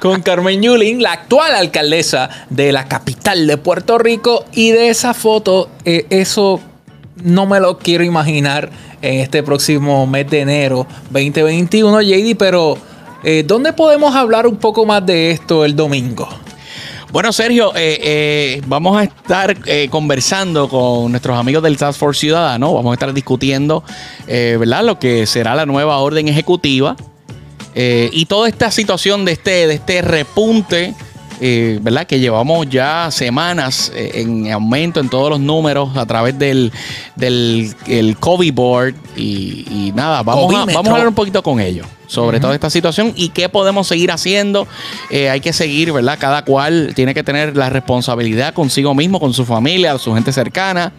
con 0.00 0.22
Carmen 0.22 0.62
Yulín, 0.62 1.02
la 1.02 1.12
actual 1.12 1.56
alcaldesa 1.56 2.30
de 2.50 2.70
la 2.70 2.86
capital 2.86 3.48
de 3.48 3.56
Puerto 3.56 3.98
Rico. 3.98 4.44
Y 4.52 4.70
de 4.70 4.90
esa 4.90 5.12
foto, 5.12 5.70
eh, 5.84 6.06
eso 6.10 6.60
no 7.16 7.46
me 7.46 7.58
lo 7.58 7.78
quiero 7.78 8.04
imaginar 8.04 8.70
en 9.04 9.20
este 9.20 9.42
próximo 9.42 10.06
mes 10.06 10.28
de 10.30 10.40
enero 10.40 10.86
2021, 11.10 12.00
JD, 12.00 12.36
pero 12.38 12.78
eh, 13.22 13.44
¿dónde 13.46 13.74
podemos 13.74 14.14
hablar 14.14 14.46
un 14.46 14.56
poco 14.56 14.86
más 14.86 15.04
de 15.04 15.30
esto 15.30 15.64
el 15.66 15.76
domingo? 15.76 16.26
Bueno, 17.12 17.30
Sergio, 17.30 17.72
eh, 17.76 17.98
eh, 18.02 18.62
vamos 18.66 18.96
a 18.96 19.04
estar 19.04 19.54
conversando 19.90 20.68
con 20.68 21.12
nuestros 21.12 21.36
amigos 21.38 21.62
del 21.62 21.76
Task 21.76 21.98
Force 21.98 22.18
Ciudadano. 22.18 22.72
Vamos 22.72 22.92
a 22.92 22.94
estar 22.94 23.12
discutiendo, 23.12 23.84
¿verdad?, 24.26 24.84
lo 24.84 24.98
que 24.98 25.26
será 25.26 25.54
la 25.54 25.66
nueva 25.66 25.98
orden 25.98 26.26
ejecutiva 26.26 26.96
y 27.74 28.26
toda 28.26 28.48
esta 28.48 28.70
situación 28.70 29.24
de 29.24 29.32
este, 29.32 29.66
de 29.68 29.74
este 29.74 30.02
repunte 30.02 30.94
eh, 31.40 31.78
¿verdad? 31.82 32.06
Que 32.06 32.20
llevamos 32.20 32.68
ya 32.68 33.08
semanas 33.10 33.92
eh, 33.94 34.12
en 34.14 34.50
aumento 34.52 35.00
en 35.00 35.08
todos 35.08 35.30
los 35.30 35.40
números 35.40 35.96
a 35.96 36.06
través 36.06 36.38
del, 36.38 36.72
del 37.16 37.74
el 37.86 38.16
COVID 38.16 38.52
board 38.52 38.94
y, 39.16 39.92
nada, 39.94 40.22
vamos 40.22 40.54
a, 40.54 40.64
vamos 40.66 40.88
a 40.88 40.90
hablar 40.90 41.08
un 41.08 41.14
poquito 41.14 41.42
con 41.42 41.60
ellos 41.60 41.86
sobre 42.06 42.38
toda 42.38 42.54
esta 42.54 42.70
situación 42.70 43.12
y 43.16 43.30
qué 43.30 43.48
podemos 43.48 43.88
seguir 43.88 44.12
haciendo. 44.12 44.66
Eh, 45.10 45.30
hay 45.30 45.40
que 45.40 45.52
seguir, 45.52 45.92
¿verdad? 45.92 46.18
Cada 46.20 46.44
cual 46.44 46.92
tiene 46.94 47.14
que 47.14 47.22
tener 47.22 47.56
la 47.56 47.70
responsabilidad 47.70 48.54
consigo 48.54 48.94
mismo, 48.94 49.18
con 49.18 49.34
su 49.34 49.44
familia, 49.44 49.98
su 49.98 50.14
gente 50.14 50.32
cercana, 50.32 50.92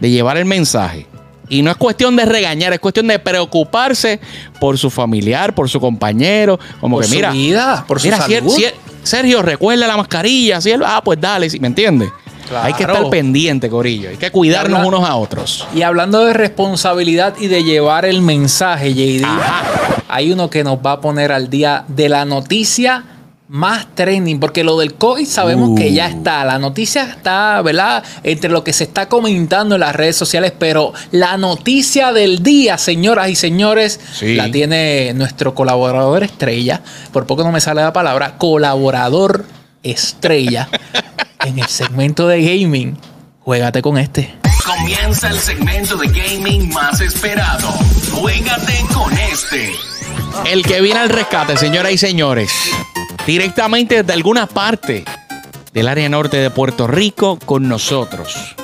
de 0.00 0.10
llevar 0.10 0.36
el 0.36 0.44
mensaje. 0.44 1.06
Y 1.48 1.62
no 1.62 1.70
es 1.70 1.76
cuestión 1.76 2.16
de 2.16 2.24
regañar, 2.24 2.72
es 2.72 2.78
cuestión 2.78 3.08
de 3.08 3.18
preocuparse 3.18 4.20
por 4.58 4.78
su 4.78 4.88
familiar, 4.88 5.54
por 5.54 5.68
su 5.68 5.80
compañero. 5.80 6.58
Como 6.80 6.96
por 6.96 7.04
que, 7.04 7.08
su 7.08 7.14
mira, 7.14 7.30
vida, 7.30 7.84
por 7.86 8.00
su 8.00 8.08
salud. 8.08 8.56
Sergio, 9.02 9.42
recuerda 9.42 9.86
la 9.86 9.96
mascarilla. 9.96 10.58
Él, 10.64 10.82
ah, 10.84 11.02
pues 11.04 11.20
dale, 11.20 11.48
¿me 11.60 11.68
entiendes? 11.68 12.10
Hay 12.54 12.74
que 12.74 12.82
estar 12.82 13.08
pendiente, 13.08 13.68
Corillo. 13.68 14.10
Hay 14.10 14.16
que 14.16 14.30
cuidarnos 14.30 14.84
unos 14.86 15.08
a 15.08 15.16
otros. 15.16 15.66
Y 15.74 15.82
hablando 15.82 16.24
de 16.24 16.32
responsabilidad 16.32 17.34
y 17.38 17.46
de 17.46 17.64
llevar 17.64 18.04
el 18.04 18.20
mensaje, 18.20 18.92
JD, 18.92 19.24
hay 20.08 20.32
uno 20.32 20.50
que 20.50 20.64
nos 20.64 20.78
va 20.78 20.92
a 20.92 21.00
poner 21.00 21.32
al 21.32 21.48
día 21.48 21.84
de 21.88 22.08
la 22.08 22.24
noticia 22.24 23.04
más 23.52 23.94
trending, 23.94 24.40
porque 24.40 24.64
lo 24.64 24.78
del 24.78 24.94
COVID 24.94 25.26
sabemos 25.26 25.78
que 25.78 25.92
ya 25.92 26.06
uh. 26.06 26.16
está, 26.16 26.42
la 26.42 26.58
noticia 26.58 27.02
está, 27.02 27.60
¿verdad? 27.60 28.02
Entre 28.22 28.48
lo 28.48 28.64
que 28.64 28.72
se 28.72 28.84
está 28.84 29.10
comentando 29.10 29.74
en 29.74 29.82
las 29.82 29.94
redes 29.94 30.16
sociales, 30.16 30.54
pero 30.58 30.94
la 31.10 31.36
noticia 31.36 32.14
del 32.14 32.42
día, 32.42 32.78
señoras 32.78 33.28
y 33.28 33.36
señores, 33.36 34.00
la 34.22 34.50
tiene 34.50 35.12
nuestro 35.12 35.54
colaborador 35.54 36.22
estrella, 36.22 36.80
por 37.12 37.26
poco 37.26 37.44
no 37.44 37.52
me 37.52 37.60
sale 37.60 37.82
la 37.82 37.92
palabra, 37.92 38.38
colaborador 38.38 39.44
estrella 39.82 40.70
en 41.44 41.58
el 41.58 41.66
segmento 41.66 42.26
de 42.26 42.40
gaming. 42.40 42.96
Juégate 43.40 43.82
con 43.82 43.98
este. 43.98 44.34
Comienza 44.64 45.28
el 45.28 45.38
segmento 45.38 45.98
de 45.98 46.06
gaming 46.08 46.72
más 46.72 47.02
esperado. 47.02 47.68
Juégate 48.12 48.80
con 48.94 49.12
este. 49.12 49.74
El 50.50 50.62
que 50.62 50.80
viene 50.80 51.00
al 51.00 51.10
rescate, 51.10 51.58
señoras 51.58 51.92
y 51.92 51.98
señores 51.98 52.50
directamente 53.26 54.02
desde 54.02 54.12
alguna 54.12 54.46
parte 54.46 55.04
del 55.72 55.88
área 55.88 56.08
norte 56.08 56.38
de 56.38 56.50
Puerto 56.50 56.86
Rico 56.86 57.38
con 57.44 57.68
nosotros. 57.68 58.54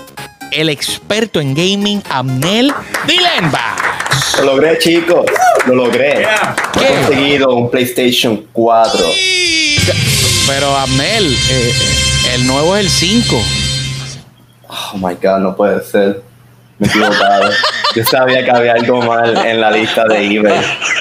El 0.50 0.68
experto 0.68 1.40
en 1.40 1.54
gaming, 1.54 2.02
Amnel 2.08 2.72
Dilenba. 3.06 3.76
Lo 4.38 4.44
logré, 4.44 4.78
chicos. 4.78 5.26
Lo 5.66 5.74
logré. 5.74 6.22
He 6.22 7.06
conseguido 7.06 7.54
un 7.54 7.70
PlayStation 7.70 8.46
4. 8.52 9.06
Pero 10.46 10.76
Amnel, 10.76 11.36
eh, 11.50 11.74
el 12.34 12.46
nuevo 12.46 12.76
es 12.76 12.84
el 12.84 12.90
5. 12.90 13.42
Oh 14.68 14.96
my 14.96 15.14
god, 15.22 15.38
no 15.40 15.54
puede 15.54 15.82
ser. 15.84 16.22
Me 16.78 16.86
he 16.86 16.90
equivocado. 16.90 17.50
Yo 17.94 18.04
sabía 18.04 18.44
que 18.44 18.50
había 18.50 18.72
algo 18.74 19.02
mal 19.02 19.36
en 19.46 19.60
la 19.60 19.70
lista 19.70 20.04
de 20.06 20.24
eBay. 20.24 20.58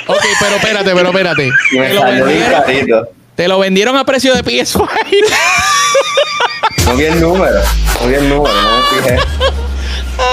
Ok, 0.08 0.26
pero 0.40 0.56
espérate, 0.56 0.92
pero 0.94 1.10
espérate. 1.10 1.50
Y 1.72 1.80
me 1.80 1.94
salió 1.94 2.26
bien 2.26 2.44
carito. 2.52 3.17
Te 3.38 3.48
lo 3.48 3.60
vendieron 3.60 3.96
a 3.96 4.04
precio 4.04 4.34
de 4.34 4.44
PS5. 4.44 4.90
no 6.86 6.96
vi 6.96 7.06
el 7.06 7.22
número, 7.22 7.60
no 8.02 8.08
vi 8.08 8.16
el 8.16 8.30
número, 8.30 8.56
no 8.56 8.78
me 8.78 8.84
fijé. 9.04 9.20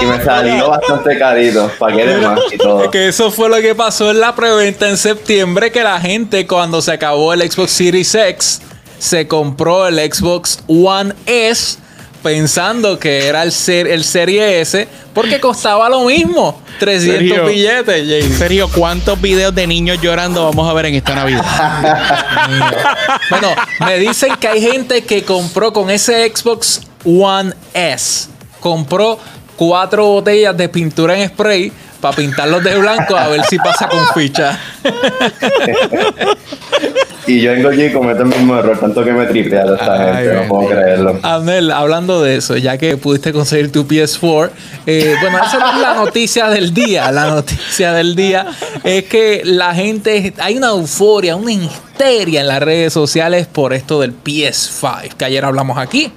Y 0.01 0.05
me 0.05 0.23
salió 0.23 0.71
bastante 0.71 1.15
carito, 1.19 1.71
paquetes 1.77 2.19
más 2.19 2.39
y 2.51 2.57
todo. 2.57 2.89
Que 2.89 3.09
eso 3.09 3.29
fue 3.29 3.47
lo 3.47 3.57
que 3.57 3.75
pasó 3.75 4.09
en 4.09 4.19
la 4.19 4.33
preventa 4.33 4.89
en 4.89 4.97
septiembre, 4.97 5.71
que 5.71 5.83
la 5.83 6.01
gente 6.01 6.47
cuando 6.47 6.81
se 6.81 6.93
acabó 6.93 7.31
el 7.31 7.47
Xbox 7.47 7.69
Series 7.73 8.15
X, 8.15 8.61
se 8.97 9.27
compró 9.27 9.85
el 9.85 9.99
Xbox 10.11 10.63
One 10.65 11.13
S 11.27 11.77
pensando 12.25 12.97
que 12.97 13.27
era 13.27 13.43
el, 13.43 13.51
ser, 13.51 13.85
el 13.85 14.03
Serie 14.03 14.59
S 14.59 14.87
porque 15.13 15.39
costaba 15.39 15.87
lo 15.89 16.05
mismo. 16.05 16.59
300 16.79 17.47
billetes, 17.47 18.25
En 18.25 18.35
serio, 18.35 18.67
¿cuántos 18.73 19.21
videos 19.21 19.53
de 19.53 19.67
niños 19.67 19.99
llorando 20.01 20.43
vamos 20.43 20.67
a 20.67 20.73
ver 20.73 20.87
en 20.87 20.95
esta 20.95 21.13
Navidad? 21.13 21.45
bueno, 23.29 23.49
me 23.85 23.99
dicen 23.99 24.35
que 24.37 24.47
hay 24.47 24.59
gente 24.59 25.03
que 25.03 25.23
compró 25.23 25.71
con 25.71 25.91
ese 25.91 26.27
Xbox 26.35 26.81
One 27.05 27.53
S. 27.75 28.27
Compró 28.59 29.19
cuatro 29.55 30.07
botellas 30.07 30.57
de 30.57 30.67
pintura 30.67 31.15
en 31.15 31.29
spray 31.29 31.71
para 32.01 32.15
pintarlos 32.15 32.63
de 32.63 32.75
blanco 32.75 33.15
a 33.15 33.27
ver 33.27 33.43
si 33.43 33.59
pasa 33.59 33.87
con 33.87 34.03
ficha. 34.15 34.59
y 37.27 37.41
yo 37.41 37.51
aquí 37.51 37.83
y 37.83 37.91
cometo 37.91 38.23
el 38.23 38.27
mismo 38.27 38.57
error, 38.57 38.77
tanto 38.79 39.03
que 39.03 39.11
me 39.11 39.25
tripea 39.25 39.63
a 39.63 39.75
esta 39.75 39.97
gente, 39.97 40.33
no 40.35 40.47
puedo 40.47 40.69
creerlo. 40.69 41.19
Amel, 41.23 41.71
hablando 41.71 42.21
de 42.21 42.37
eso, 42.37 42.57
ya 42.57 42.77
que 42.77 42.97
pudiste 42.97 43.33
conseguir 43.33 43.71
tu 43.71 43.85
PS4, 43.85 44.49
eh, 44.85 45.15
bueno, 45.21 45.37
esa 45.37 45.57
es 45.57 45.81
la 45.81 45.93
noticia 45.95 46.49
del 46.49 46.73
día. 46.73 47.11
La 47.11 47.27
noticia 47.27 47.93
del 47.93 48.15
día 48.15 48.45
es 48.83 49.05
que 49.05 49.41
la 49.43 49.73
gente, 49.73 50.33
hay 50.39 50.57
una 50.57 50.69
euforia, 50.69 51.35
una 51.35 51.51
histeria 51.51 52.41
en 52.41 52.47
las 52.47 52.61
redes 52.61 52.93
sociales 52.93 53.47
por 53.47 53.73
esto 53.73 54.01
del 54.01 54.13
PS5, 54.13 55.15
que 55.17 55.25
ayer 55.25 55.43
hablamos 55.43 55.77
aquí. 55.77 56.11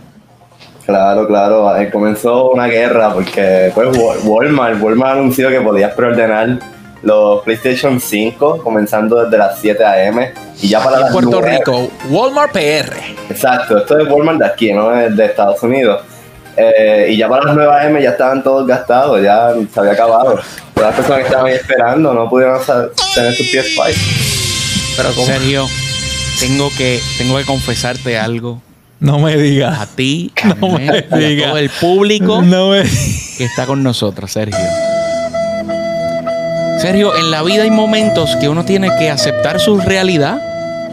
Claro, 0.84 1.26
claro. 1.26 1.70
comenzó 1.92 2.50
una 2.50 2.66
guerra 2.66 3.12
porque 3.12 3.70
pues, 3.74 3.88
Walmart, 4.24 4.80
Walmart 4.80 5.18
anunció 5.18 5.50
que 5.50 5.60
podías 5.60 5.92
preordenar 5.92 6.58
los 7.02 7.42
PlayStation 7.42 8.00
5 8.00 8.58
comenzando 8.62 9.22
desde 9.24 9.38
las 9.38 9.60
7 9.60 9.84
a.m. 9.84 10.32
y 10.60 10.68
ya 10.68 10.82
para 10.82 11.00
las 11.00 11.12
Puerto 11.12 11.40
Rico, 11.40 11.90
Walmart 12.10 12.52
PR. 12.52 12.96
Exacto, 13.30 13.78
esto 13.78 13.98
es 13.98 14.08
Walmart 14.08 14.38
de 14.38 14.46
aquí, 14.46 14.72
no 14.72 14.94
es 14.98 15.16
de 15.16 15.26
Estados 15.26 15.62
Unidos. 15.62 16.02
Eh, 16.56 17.08
y 17.10 17.16
ya 17.16 17.28
para 17.28 17.44
las 17.44 17.54
9 17.54 17.72
a.m. 17.72 18.02
ya 18.02 18.10
estaban 18.10 18.42
todos 18.42 18.66
gastados, 18.66 19.22
ya 19.22 19.52
se 19.72 19.80
había 19.80 19.92
acabado. 19.92 20.40
Todas 20.74 20.90
las 20.90 20.94
personas 20.96 21.18
que 21.20 21.26
estaban 21.26 21.46
ahí 21.46 21.54
esperando 21.54 22.14
no 22.14 22.28
pudieron 22.28 22.60
tener 23.14 23.34
su 23.34 23.44
PS5. 23.44 24.96
Pero 24.96 25.10
como... 25.10 25.26
Sergio, 25.26 25.66
tengo 26.40 26.68
que, 26.76 27.00
tengo 27.18 27.38
que 27.38 27.44
confesarte 27.44 28.18
algo 28.18 28.60
no 29.00 29.18
me 29.18 29.36
digas. 29.36 29.78
A 29.78 29.86
ti, 29.86 30.32
a 30.42 30.54
no 30.54 30.70
me 30.70 31.02
digas. 31.18 31.50
todo 31.50 31.58
el 31.58 31.70
público 31.70 32.42
que 32.42 33.44
está 33.44 33.66
con 33.66 33.82
nosotros, 33.82 34.32
Sergio. 34.32 34.58
Sergio, 36.80 37.16
en 37.16 37.32
la 37.32 37.42
vida 37.42 37.64
hay 37.64 37.72
momentos 37.72 38.36
que 38.36 38.48
uno 38.48 38.64
tiene 38.64 38.88
que 38.98 39.10
aceptar 39.10 39.58
su 39.58 39.80
realidad 39.80 40.40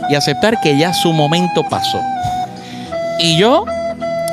y 0.09 0.15
aceptar 0.15 0.59
que 0.59 0.77
ya 0.79 0.93
su 0.93 1.13
momento 1.13 1.63
pasó. 1.69 1.99
Y 3.19 3.37
yo, 3.37 3.65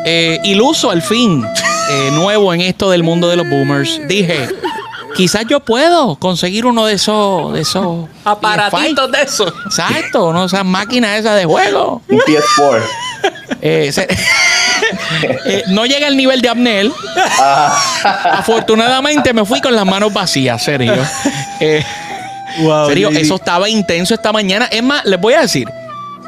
eh, 0.07 0.41
iluso 0.45 0.91
al 0.91 1.03
fin, 1.03 1.45
eh, 1.91 2.11
nuevo 2.13 2.55
en 2.55 2.63
esto 2.63 2.91
del 2.91 3.03
mundo 3.03 3.29
de 3.29 3.37
los 3.37 3.49
boomers, 3.49 4.01
dije, 4.09 4.49
quizás 5.15 5.45
yo 5.47 5.61
puedo 5.61 6.17
conseguir 6.17 6.65
uno 6.65 6.87
de 6.87 6.95
esos, 6.95 7.53
de 7.53 7.61
esos 7.61 8.09
aparatitos 8.25 9.13
de 9.13 9.23
esos. 9.23 9.53
Exacto, 9.67 10.33
no, 10.33 10.47
esas 10.47 10.65
máquinas 10.65 11.19
esas 11.19 11.37
de 11.37 11.45
juego. 11.45 12.01
Un 12.09 12.19
PS4. 12.21 12.83
Eh, 13.61 13.93
eh, 15.45 15.63
no 15.69 15.87
llega 15.87 16.07
al 16.07 16.17
nivel 16.17 16.41
de 16.41 16.49
Abnel. 16.49 16.93
Ah. 17.17 17.79
Afortunadamente 18.39 19.33
me 19.33 19.45
fui 19.45 19.61
con 19.61 19.75
las 19.75 19.87
manos 19.87 20.13
vacías, 20.13 20.63
Sergio. 20.63 20.95
Eh, 21.63 21.85
serio, 22.89 23.11
eso 23.11 23.37
estaba 23.37 23.69
intenso 23.69 24.15
esta 24.15 24.33
mañana. 24.33 24.67
Es 24.67 24.83
más, 24.83 25.05
les 25.05 25.21
voy 25.21 25.35
a 25.35 25.43
decir, 25.43 25.69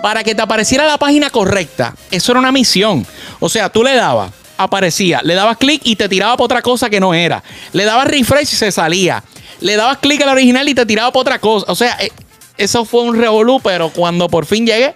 para 0.02 0.22
que 0.22 0.34
te 0.34 0.42
apareciera 0.42 0.86
la 0.86 0.98
página 0.98 1.30
correcta, 1.30 1.94
eso 2.10 2.32
era 2.32 2.40
una 2.40 2.52
misión. 2.52 3.06
O 3.40 3.48
sea, 3.48 3.68
tú 3.68 3.82
le 3.82 3.94
dabas, 3.94 4.30
aparecía, 4.56 5.20
le 5.24 5.34
dabas 5.34 5.56
clic 5.56 5.82
y 5.84 5.96
te 5.96 6.08
tiraba 6.08 6.36
por 6.36 6.44
otra 6.44 6.62
cosa 6.62 6.88
que 6.88 7.00
no 7.00 7.14
era. 7.14 7.42
Le 7.72 7.84
dabas 7.84 8.06
refresh 8.06 8.52
y 8.52 8.56
se 8.56 8.70
salía. 8.70 9.24
Le 9.60 9.76
dabas 9.76 9.98
clic 9.98 10.20
al 10.22 10.28
original 10.28 10.68
y 10.68 10.74
te 10.74 10.86
tiraba 10.86 11.12
por 11.12 11.22
otra 11.22 11.38
cosa. 11.38 11.70
O 11.70 11.74
sea, 11.74 11.96
eh, 12.00 12.10
eso 12.56 12.84
fue 12.84 13.02
un 13.02 13.18
revolú, 13.18 13.60
pero 13.62 13.90
cuando 13.90 14.28
por 14.28 14.46
fin 14.46 14.66
llegué, 14.66 14.94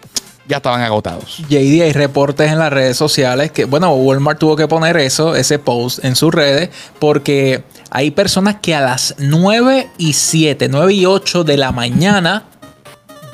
ya 0.49 0.59
estaban 0.59 0.81
agotados. 0.81 1.39
JD, 1.49 1.83
hay 1.83 1.93
reportes 1.93 2.51
en 2.51 2.59
las 2.59 2.73
redes 2.73 2.97
sociales 2.97 3.51
que, 3.51 3.67
bueno, 3.67 3.93
Walmart 3.93 4.39
tuvo 4.39 4.57
que 4.57 4.67
poner 4.67 4.97
eso, 4.97 5.37
ese 5.37 5.59
post 5.59 6.05
en 6.05 6.17
sus 6.17 6.33
redes, 6.33 6.71
porque 6.99 7.63
hay 7.91 8.11
personas 8.11 8.57
que 8.61 8.75
a 8.75 8.81
las 8.81 9.15
9 9.19 9.89
y 9.99 10.13
7, 10.13 10.69
9 10.69 10.93
y 10.93 11.07
8 11.07 11.45
de 11.45 11.57
la 11.57 11.73
mañana 11.73 12.45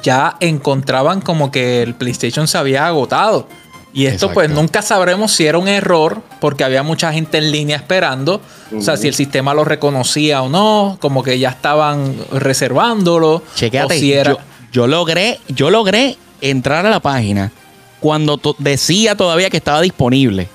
ya 0.03 0.37
encontraban 0.41 1.21
como 1.21 1.51
que 1.51 1.83
el 1.83 1.95
PlayStation 1.95 2.47
se 2.47 2.59
había 2.59 2.87
agotado. 2.87 3.49
Y 3.93 4.07
esto 4.07 4.27
pues 4.33 4.51
nunca 4.51 4.83
sabremos 4.83 5.33
si 5.33 5.47
era 5.47 5.57
un 5.57 5.69
error 5.69 6.21
porque 6.41 6.65
había 6.65 6.83
mucha 6.83 7.13
gente 7.13 7.39
en 7.39 7.53
línea 7.53 7.77
esperando. 7.77 8.41
O 8.77 8.81
sea, 8.83 8.97
si 8.97 9.07
el 9.07 9.15
sistema 9.15 9.55
lo 9.55 9.65
reconocía 9.65 10.43
o 10.43 10.49
no, 10.49 10.99
como 11.01 11.23
que 11.23 11.39
ya 11.39 11.51
estaban 11.51 12.17
reservándolo. 12.33 13.43
Chequéate, 13.55 13.95
o 13.95 13.99
si 13.99 14.13
era... 14.13 14.33
yo, 14.33 14.39
yo 14.73 14.87
logré, 14.89 15.39
yo 15.49 15.71
logré 15.71 16.19
entrar 16.41 16.85
a 16.85 16.91
la 16.91 16.99
página 17.01 17.53
cuando 18.01 18.37
to- 18.37 18.57
decía 18.59 19.17
todavía 19.17 19.49
que 19.49 19.59
estaba 19.59 19.81
disponible. 19.81 20.49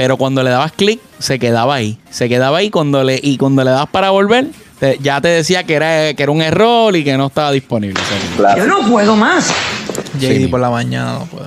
Pero 0.00 0.16
cuando 0.16 0.42
le 0.42 0.48
dabas 0.48 0.72
clic, 0.72 0.98
se 1.18 1.38
quedaba 1.38 1.74
ahí. 1.74 1.98
Se 2.10 2.26
quedaba 2.30 2.56
ahí 2.56 2.70
cuando 2.70 3.04
le, 3.04 3.20
y 3.22 3.36
cuando 3.36 3.62
le 3.64 3.70
dabas 3.70 3.90
para 3.90 4.08
volver, 4.08 4.46
te- 4.78 4.96
ya 5.02 5.20
te 5.20 5.28
decía 5.28 5.64
que 5.64 5.74
era, 5.74 6.14
que 6.14 6.22
era 6.22 6.32
un 6.32 6.40
error 6.40 6.96
y 6.96 7.04
que 7.04 7.18
no 7.18 7.26
estaba 7.26 7.52
disponible. 7.52 8.00
Claro. 8.38 8.64
Yo 8.64 8.66
no 8.66 8.88
puedo 8.88 9.14
más. 9.14 9.48
JD 10.18 10.38
Sí, 10.38 10.46
por 10.46 10.58
la 10.58 10.70
mañana 10.70 11.18
no 11.18 11.26
puedo. 11.26 11.46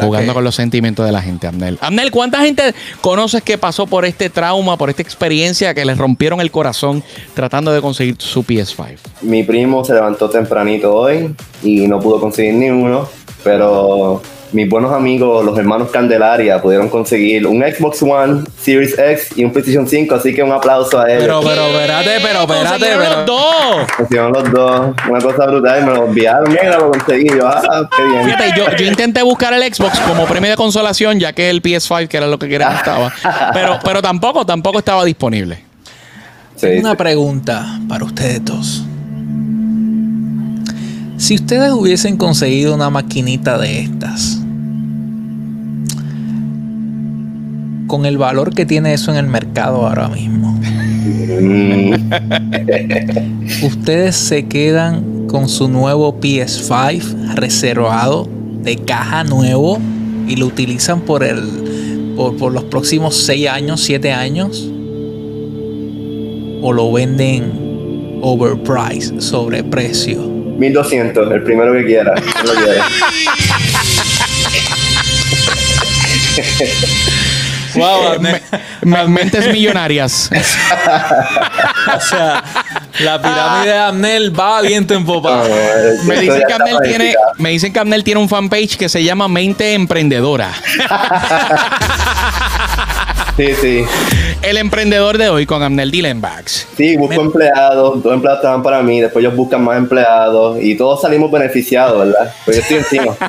Jugando 0.00 0.28
que- 0.32 0.34
con 0.34 0.44
los 0.44 0.54
sentimientos 0.54 1.04
de 1.06 1.10
la 1.10 1.22
gente, 1.22 1.48
Abnel. 1.48 1.76
Abnel, 1.80 2.12
¿cuánta 2.12 2.38
gente 2.40 2.72
conoces 3.00 3.42
que 3.42 3.58
pasó 3.58 3.88
por 3.88 4.04
este 4.04 4.30
trauma, 4.30 4.76
por 4.76 4.90
esta 4.90 5.02
experiencia 5.02 5.74
que 5.74 5.84
les 5.84 5.98
rompieron 5.98 6.40
el 6.40 6.52
corazón 6.52 7.02
tratando 7.34 7.72
de 7.72 7.80
conseguir 7.80 8.14
su 8.18 8.44
PS5? 8.44 8.96
Mi 9.22 9.42
primo 9.42 9.84
se 9.84 9.94
levantó 9.94 10.30
tempranito 10.30 10.94
hoy 10.94 11.34
y 11.64 11.88
no 11.88 11.98
pudo 11.98 12.20
conseguir 12.20 12.54
ni 12.54 12.70
uno, 12.70 13.08
pero 13.42 14.22
mis 14.52 14.68
buenos 14.68 14.92
amigos, 14.92 15.44
los 15.44 15.58
hermanos 15.58 15.90
Candelaria, 15.90 16.60
pudieron 16.62 16.88
conseguir 16.88 17.46
un 17.46 17.62
Xbox 17.62 18.02
One, 18.02 18.44
Series 18.60 18.98
X 18.98 19.36
y 19.36 19.44
un 19.44 19.52
PlayStation 19.52 19.86
5, 19.86 20.14
así 20.14 20.34
que 20.34 20.42
un 20.42 20.52
aplauso 20.52 20.98
a 21.00 21.08
ellos. 21.10 21.22
Pero, 21.22 21.40
pero, 21.40 21.66
espérate, 21.66 22.10
pero, 22.22 22.40
espérate, 22.40 22.68
¡Consiguieron 22.68 23.00
pero. 23.00 23.16
los 23.16 23.26
dos! 23.26 23.86
Consiguieron 23.96 24.32
los 24.32 24.52
dos, 24.52 24.96
una 25.08 25.20
cosa 25.20 25.46
brutal, 25.46 25.82
y 25.82 25.86
me 25.86 25.94
lo 25.94 26.06
enviaron, 26.06 26.50
mira, 26.50 26.78
lo 26.78 26.90
conseguí, 26.90 27.28
yo, 27.28 27.46
ah, 27.46 27.88
qué 27.96 28.02
bien. 28.04 28.24
Fíjate, 28.24 28.52
yo, 28.56 28.76
yo 28.76 28.86
intenté 28.86 29.22
buscar 29.22 29.52
el 29.52 29.62
Xbox 29.74 29.98
como 30.00 30.24
premio 30.26 30.50
de 30.50 30.56
consolación, 30.56 31.20
ya 31.20 31.32
que 31.32 31.50
el 31.50 31.62
PS5, 31.62 32.08
que 32.08 32.16
era 32.16 32.26
lo 32.26 32.38
que 32.38 32.48
quería, 32.48 32.70
estaba. 32.74 33.12
Pero, 33.52 33.78
pero 33.84 34.02
tampoco, 34.02 34.44
tampoco 34.46 34.78
estaba 34.78 35.04
disponible. 35.04 35.64
Sí, 36.56 36.66
Una 36.78 36.92
sí. 36.92 36.96
pregunta 36.96 37.78
para 37.88 38.04
ustedes 38.04 38.44
dos. 38.44 38.82
Si 41.18 41.34
ustedes 41.34 41.72
hubiesen 41.72 42.16
conseguido 42.16 42.74
una 42.74 42.88
maquinita 42.88 43.58
de 43.58 43.80
estas, 43.80 44.40
con 47.86 48.06
el 48.06 48.18
valor 48.18 48.54
que 48.54 48.64
tiene 48.64 48.94
eso 48.94 49.10
en 49.10 49.18
el 49.18 49.26
mercado 49.26 49.86
ahora 49.86 50.08
mismo, 50.08 50.58
Mm, 51.40 51.94
ustedes 53.64 54.16
se 54.16 54.46
quedan 54.46 55.26
con 55.26 55.48
su 55.48 55.68
nuevo 55.68 56.20
PS5 56.20 57.34
reservado 57.34 58.28
de 58.62 58.76
caja 58.76 59.24
nuevo 59.24 59.78
y 60.26 60.36
lo 60.36 60.46
utilizan 60.46 61.00
por 61.00 61.24
el 61.24 62.14
por, 62.16 62.36
por 62.36 62.52
los 62.52 62.64
próximos 62.64 63.16
6 63.16 63.48
años, 63.48 63.80
7 63.82 64.12
años 64.12 64.68
o 66.60 66.72
lo 66.72 66.92
venden 66.92 68.20
overpriced, 68.20 69.20
sobreprecio. 69.20 70.37
1200, 70.58 71.32
el 71.32 71.42
primero 71.42 71.72
que 71.72 71.84
quiera. 71.86 72.14
que 72.14 72.46
lo 72.46 72.52
quiera. 72.54 72.84
Wow, 77.74 78.20
Me- 78.20 78.40
me- 78.82 79.08
mentes 79.08 79.52
millonarias. 79.52 80.30
o 81.96 82.00
sea, 82.00 82.42
la 83.00 83.20
pirámide 83.22 83.72
de 83.72 83.78
Amnel 83.78 84.38
va 84.38 84.60
viento 84.62 84.94
en 84.94 85.00
No, 85.04 85.06
popa. 85.06 85.36
no, 85.36 85.44
Me 86.04 86.20
dicen, 86.20 86.42
que 86.46 86.52
Abnel 86.54 86.78
tiene, 86.82 87.14
me 87.36 87.50
dicen 87.50 87.72
que 87.72 87.78
Abnel 87.78 88.02
tiene 88.02 88.20
un 88.20 88.28
fanpage 88.28 88.76
que 88.76 88.88
se 88.88 89.04
llama 89.04 89.28
Mente 89.28 89.74
Emprendedora. 89.74 90.50
Sí, 93.36 93.54
sí. 93.60 93.84
El 94.42 94.56
emprendedor 94.56 95.18
de 95.18 95.28
hoy 95.28 95.46
con 95.46 95.62
Abnel 95.62 95.90
Dillenbachs. 95.90 96.68
Sí, 96.76 96.96
busco 96.96 97.20
empleados, 97.20 98.02
dos 98.02 98.12
empleados 98.12 98.40
trabajan 98.40 98.62
para 98.62 98.82
mí, 98.82 99.00
después 99.00 99.24
ellos 99.24 99.36
buscan 99.36 99.62
más 99.62 99.78
empleados 99.78 100.58
y 100.60 100.76
todos 100.76 101.02
salimos 101.02 101.30
beneficiados, 101.30 102.06
¿verdad? 102.06 102.32
Pues 102.44 102.56
yo 102.56 102.62
estoy 102.62 102.78
encima. 102.78 103.16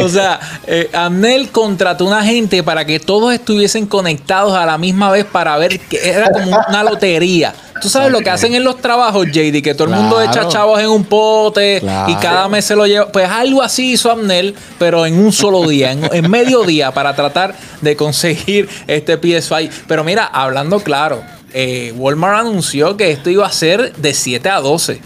O 0.00 0.08
sea, 0.08 0.38
eh, 0.66 0.90
Amnel 0.92 1.48
contrató 1.50 2.04
una 2.04 2.22
gente 2.22 2.62
para 2.62 2.84
que 2.84 3.00
todos 3.00 3.32
estuviesen 3.32 3.86
conectados 3.86 4.54
a 4.54 4.66
la 4.66 4.76
misma 4.76 5.10
vez 5.10 5.24
para 5.24 5.56
ver 5.56 5.80
que 5.80 6.10
era 6.10 6.30
como 6.30 6.58
una 6.68 6.82
lotería. 6.82 7.54
Tú 7.82 7.88
sabes 7.88 8.10
lo 8.12 8.20
que 8.20 8.30
hacen 8.30 8.54
en 8.54 8.64
los 8.64 8.78
trabajos, 8.80 9.26
JD, 9.26 9.60
que 9.62 9.74
todo 9.74 9.88
el 9.88 9.94
mundo 9.94 10.20
echa 10.22 10.48
chavos 10.48 10.80
en 10.80 10.88
un 10.88 11.04
pote 11.04 11.80
Claro. 11.80 12.10
y 12.10 12.14
cada 12.16 12.48
mes 12.48 12.64
se 12.64 12.76
lo 12.76 12.86
lleva. 12.86 13.10
Pues 13.10 13.28
algo 13.28 13.60
así 13.62 13.92
hizo 13.92 14.10
Amnel, 14.10 14.54
pero 14.78 15.04
en 15.04 15.18
un 15.18 15.32
solo 15.32 15.68
día, 15.68 15.92
en, 15.92 16.08
en 16.12 16.30
medio 16.30 16.62
día, 16.64 16.92
para 16.92 17.14
tratar 17.14 17.54
de 17.80 17.96
conseguir 17.96 18.68
este 18.86 19.20
PS5. 19.20 19.70
Pero 19.88 20.04
mira, 20.04 20.24
hablando 20.26 20.80
claro, 20.80 21.22
eh, 21.52 21.92
Walmart 21.96 22.40
anunció 22.46 22.96
que 22.96 23.10
esto 23.10 23.28
iba 23.30 23.46
a 23.46 23.52
ser 23.52 23.92
de 23.96 24.14
7 24.14 24.48
a 24.48 24.60
12. 24.60 25.00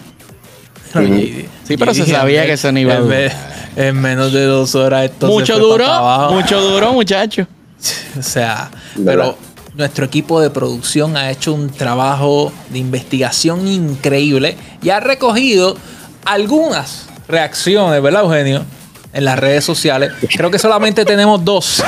Pero, 0.92 1.06
JD, 1.06 1.48
Sí, 1.66 1.76
pero 1.76 1.92
se 1.94 2.06
sabía 2.06 2.46
que 2.46 2.52
eso 2.52 2.70
no 2.72 2.78
iba 2.78 2.92
a 2.94 2.96
en 2.98 3.02
durar. 3.04 3.18
vez- 3.18 3.32
En 3.76 4.00
menos 4.00 4.32
de 4.32 4.44
dos 4.44 4.74
horas 4.74 5.04
esto 5.04 5.26
se 5.26 5.32
Mucho 5.32 5.54
fue 5.54 5.62
duro, 5.62 5.84
para 5.84 5.96
abajo. 5.98 6.32
mucho 6.34 6.60
duro, 6.60 6.92
muchacho. 6.92 7.46
O 8.18 8.22
sea, 8.22 8.70
¿Verdad? 8.94 9.34
pero 9.34 9.38
nuestro 9.76 10.06
equipo 10.06 10.40
de 10.40 10.50
producción 10.50 11.16
ha 11.16 11.30
hecho 11.30 11.52
un 11.52 11.70
trabajo 11.70 12.52
de 12.70 12.78
investigación 12.78 13.68
increíble 13.68 14.56
y 14.82 14.90
ha 14.90 15.00
recogido 15.00 15.76
algunas 16.24 17.06
reacciones, 17.28 18.00
¿verdad, 18.02 18.22
Eugenio? 18.22 18.64
En 19.12 19.24
las 19.24 19.38
redes 19.38 19.64
sociales. 19.64 20.12
Creo 20.36 20.50
que 20.50 20.58
solamente 20.58 21.04
tenemos 21.04 21.44
dos. 21.44 21.82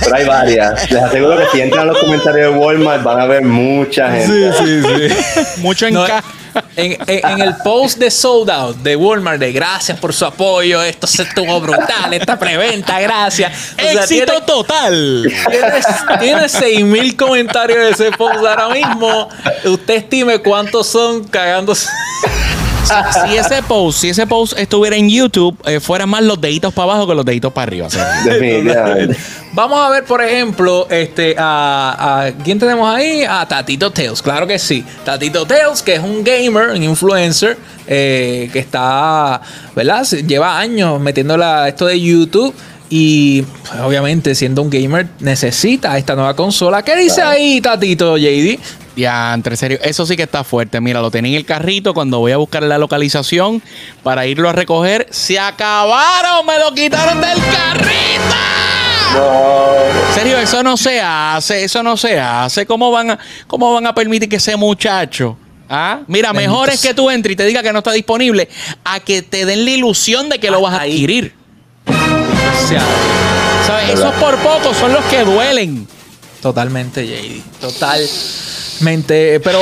Pero 0.00 0.16
hay 0.16 0.26
varias. 0.26 0.90
Les 0.90 1.02
aseguro 1.02 1.38
que 1.38 1.46
si 1.52 1.60
entran 1.60 1.88
a 1.88 1.92
los 1.92 1.98
comentarios 1.98 2.52
de 2.52 2.58
Walmart 2.58 3.02
van 3.02 3.20
a 3.20 3.26
ver 3.26 3.42
mucha 3.42 4.10
gente. 4.12 4.52
sí, 4.52 4.82
sí. 4.82 5.60
Mucho 5.62 5.90
No, 5.90 6.04
encaje. 6.04 6.28
En, 6.76 6.96
en- 7.06 7.26
en 7.28 7.40
el 7.40 7.56
post 7.64 7.98
de 7.98 8.10
Sold 8.10 8.50
Out 8.50 8.76
de 8.78 8.96
Walmart 8.96 9.38
de 9.40 9.52
gracias 9.52 9.98
por 9.98 10.12
su 10.12 10.24
apoyo, 10.24 10.82
esto 10.82 11.06
se 11.06 11.22
estuvo 11.24 11.60
brutal, 11.60 12.12
esta 12.12 12.38
preventa, 12.38 12.98
gracias. 13.00 13.52
O 13.76 13.80
sea, 13.80 13.92
Éxito 13.92 14.24
tiene- 14.32 14.40
total. 14.46 15.32
Tiene 16.20 16.48
6000 16.48 17.16
comentarios 17.16 17.78
de 17.78 17.90
ese 17.90 18.12
post 18.16 18.36
ahora 18.36 18.68
mismo. 18.70 19.28
Usted 19.64 19.94
estime 19.94 20.38
cuántos 20.40 20.86
son 20.86 21.24
cagándose. 21.24 21.88
Si 23.28 23.36
ese 23.36 23.62
post, 23.62 24.00
si 24.00 24.08
ese 24.10 24.26
post 24.26 24.58
estuviera 24.58 24.96
en 24.96 25.08
YouTube, 25.08 25.56
eh, 25.66 25.80
fueran 25.80 26.08
más 26.08 26.22
los 26.22 26.40
deditos 26.40 26.72
para 26.74 26.92
abajo 26.92 27.06
que 27.06 27.14
los 27.14 27.24
deditos 27.24 27.52
para 27.52 27.64
arriba. 27.64 27.88
Definitivamente. 28.24 29.16
Vamos 29.52 29.78
a 29.80 29.90
ver, 29.90 30.04
por 30.04 30.22
ejemplo, 30.22 30.86
este, 30.90 31.34
a, 31.38 32.24
a- 32.26 32.32
¿quién 32.44 32.58
tenemos 32.58 32.88
ahí? 32.94 33.22
A 33.28 33.46
Tatito 33.46 33.90
Tales, 33.90 34.22
claro 34.22 34.46
que 34.46 34.58
sí. 34.58 34.84
Tatito 35.04 35.46
Tales, 35.46 35.82
que 35.82 35.94
es 35.94 36.00
un 36.00 36.22
gamer, 36.24 36.70
un 36.70 36.82
influencer, 36.82 37.56
eh, 37.86 38.48
que 38.52 38.58
está, 38.58 39.40
¿verdad? 39.74 40.06
Lleva 40.26 40.58
años 40.58 41.00
metiéndola 41.00 41.64
a 41.64 41.68
esto 41.68 41.86
de 41.86 42.00
YouTube. 42.00 42.54
Y 42.90 43.42
pues, 43.42 43.80
obviamente, 43.82 44.34
siendo 44.34 44.62
un 44.62 44.70
gamer, 44.70 45.08
necesita 45.20 45.98
esta 45.98 46.14
nueva 46.14 46.34
consola. 46.34 46.82
¿Qué 46.82 46.96
dice 46.96 47.20
ahí, 47.20 47.60
Tatito 47.60 48.16
JD? 48.16 48.58
Ya, 48.98 49.32
entre 49.32 49.56
serio, 49.56 49.78
eso 49.80 50.04
sí 50.06 50.16
que 50.16 50.24
está 50.24 50.42
fuerte. 50.42 50.80
Mira, 50.80 51.00
lo 51.00 51.08
tenía 51.12 51.30
en 51.30 51.36
el 51.36 51.44
carrito 51.44 51.94
cuando 51.94 52.18
voy 52.18 52.32
a 52.32 52.36
buscar 52.36 52.64
la 52.64 52.78
localización 52.78 53.62
para 54.02 54.26
irlo 54.26 54.48
a 54.48 54.52
recoger. 54.52 55.06
¡Se 55.12 55.38
acabaron! 55.38 56.44
¡Me 56.44 56.58
lo 56.58 56.74
quitaron 56.74 57.20
del 57.20 57.38
carrito! 57.38 58.34
Serio, 60.16 60.36
eso 60.38 60.64
no 60.64 60.76
se 60.76 61.00
hace, 61.00 61.62
eso 61.62 61.80
no 61.84 61.96
se 61.96 62.18
hace. 62.18 62.66
¿Cómo 62.66 62.90
van 62.90 63.12
a, 63.12 63.18
cómo 63.46 63.72
van 63.72 63.86
a 63.86 63.94
permitir 63.94 64.28
que 64.28 64.36
ese 64.36 64.56
muchacho... 64.56 65.38
¿Ah? 65.70 66.00
Mira, 66.08 66.32
mejor 66.32 66.68
es 66.70 66.82
que 66.82 66.92
tú 66.92 67.08
entres 67.08 67.34
y 67.34 67.36
te 67.36 67.44
diga 67.44 67.62
que 67.62 67.72
no 67.72 67.78
está 67.78 67.92
disponible 67.92 68.48
a 68.84 68.98
que 68.98 69.22
te 69.22 69.44
den 69.44 69.64
la 69.64 69.70
ilusión 69.70 70.28
de 70.28 70.40
que 70.40 70.50
lo 70.50 70.60
vas 70.60 70.74
a 70.74 70.82
adquirir. 70.82 71.34
O 71.86 72.66
sea, 72.66 72.82
¿Sabes? 73.64 73.90
Esos 73.90 74.12
por 74.14 74.36
poco 74.38 74.74
son 74.74 74.92
los 74.92 75.04
que 75.04 75.22
duelen. 75.24 75.86
Totalmente, 76.40 77.06
JD. 77.06 77.60
Totalmente. 77.60 78.57
Mente, 78.80 79.40
pero 79.40 79.58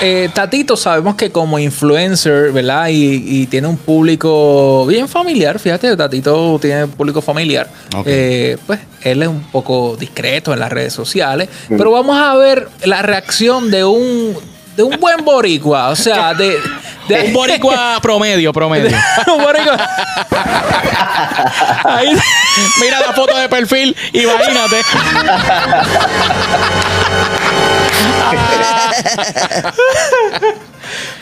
eh, 0.00 0.28
Tatito 0.32 0.76
sabemos 0.76 1.14
que 1.14 1.30
como 1.30 1.58
influencer, 1.58 2.52
¿verdad? 2.52 2.88
Y, 2.88 3.42
y 3.42 3.46
tiene 3.46 3.68
un 3.68 3.76
público 3.76 4.86
bien 4.86 5.08
familiar, 5.08 5.58
fíjate, 5.58 5.96
Tatito 5.96 6.58
tiene 6.60 6.84
un 6.84 6.90
público 6.90 7.20
familiar. 7.20 7.68
Eh, 8.06 8.56
pues 8.66 8.80
él 9.02 9.22
es 9.22 9.28
un 9.28 9.42
poco 9.42 9.96
discreto 9.98 10.52
en 10.52 10.60
las 10.60 10.70
redes 10.70 10.92
sociales, 10.92 11.48
pero 11.68 11.90
vamos 11.90 12.18
a 12.18 12.34
ver 12.36 12.68
la 12.84 13.02
reacción 13.02 13.70
de 13.70 13.84
un 13.84 14.36
de 14.76 14.82
un 14.84 14.98
buen 15.00 15.24
boricua, 15.24 15.88
o 15.88 15.96
sea, 15.96 16.32
de, 16.32 16.56
de 17.08 17.22
Un 17.22 17.32
boricua 17.32 17.98
promedio, 18.00 18.52
promedio. 18.52 18.96
un 19.36 19.42
boricua. 19.42 19.76
Ahí 21.84 22.08
Mira 22.80 23.00
la 23.00 23.12
foto 23.12 23.36
de 23.36 23.48
perfil, 23.48 23.96
imagínate. 24.12 24.76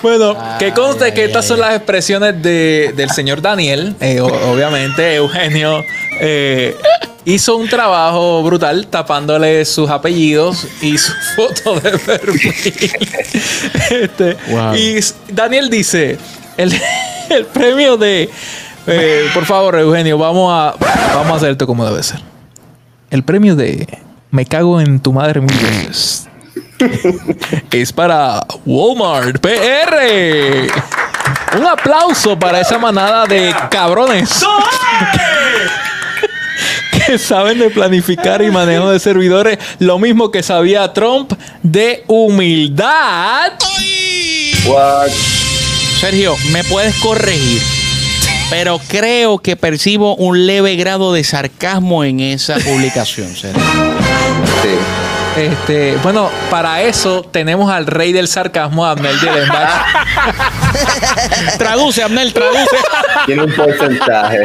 Bueno, 0.03 0.37
que 0.59 0.73
conste 0.73 1.12
que 1.12 1.25
estas 1.25 1.45
son 1.47 1.61
las 1.61 1.75
expresiones 1.75 2.41
de, 2.43 2.93
del 2.97 3.11
señor 3.11 3.43
Daniel. 3.43 3.95
Eh, 4.01 4.21
o- 4.21 4.27
obviamente, 4.53 5.14
Eugenio 5.17 5.85
eh, 6.21 6.77
hizo 7.24 7.57
un 7.57 7.68
trabajo 7.68 8.42
brutal 8.42 8.87
tapándole 8.87 9.64
sus 9.64 9.90
apellidos 9.90 10.66
y 10.81 10.96
su 10.98 11.12
foto 11.37 11.81
de 11.81 11.98
perfil. 11.98 12.92
Este, 13.90 14.37
Wow. 14.48 14.74
Y 14.74 14.98
Daniel 15.28 15.68
dice: 15.70 16.18
el, 16.57 16.72
el 17.31 17.46
premio 17.46 17.96
de. 17.96 18.31
eh, 18.87 19.26
por 19.35 19.44
favor, 19.44 19.78
Eugenio, 19.78 20.16
vamos 20.18 20.50
a, 20.52 20.74
vamos 21.14 21.33
a 21.33 21.37
hacer 21.37 21.50
esto 21.50 21.66
como 21.66 21.85
debe 21.85 22.02
ser. 22.02 22.20
El 23.11 23.22
premio 23.22 23.57
de 23.57 23.87
Me 24.31 24.44
cago 24.44 24.81
en 24.81 25.00
tu 25.00 25.12
madre 25.12 25.40
mil 25.40 25.57
veces 25.59 26.28
es 27.70 27.92
para 27.92 28.44
Walmart 28.66 29.38
PR. 29.40 30.68
Un 31.59 31.66
aplauso 31.66 32.38
para 32.38 32.61
esa 32.61 32.78
manada 32.78 33.24
de 33.24 33.54
cabrones 33.70 34.44
que 37.09 37.16
saben 37.16 37.59
de 37.59 37.71
planificar 37.71 38.42
y 38.42 38.51
manejo 38.51 38.90
de 38.90 38.99
servidores, 39.01 39.59
lo 39.79 39.99
mismo 39.99 40.31
que 40.31 40.42
sabía 40.42 40.92
Trump 40.92 41.33
de 41.62 42.05
humildad. 42.07 43.53
What? 44.66 45.09
Sergio, 46.01 46.37
me 46.53 46.62
puedes 46.64 46.94
corregir. 46.97 47.62
Pero 48.51 48.79
creo 48.88 49.38
que 49.38 49.57
percibo 49.57 50.16
un 50.16 50.47
leve 50.47 50.77
grado 50.77 51.14
de 51.14 51.25
sarcasmo 51.25 52.05
en 52.05 52.21
esa 52.21 52.57
publicación, 52.57 53.35
Sergio. 53.35 53.62
Sí. 54.62 55.40
Este, 55.40 55.97
bueno, 56.03 56.31
para 56.51 56.83
eso 56.83 57.23
tenemos 57.23 57.71
al 57.71 57.87
rey 57.87 58.12
del 58.12 58.29
sarcasmo, 58.29 58.85
Abnel. 58.85 59.16
Traduce, 61.59 62.03
Abnel, 62.03 62.35
traduce. 62.35 62.77
Tiene 63.25 63.44
un 63.44 63.53
porcentaje. 63.55 64.42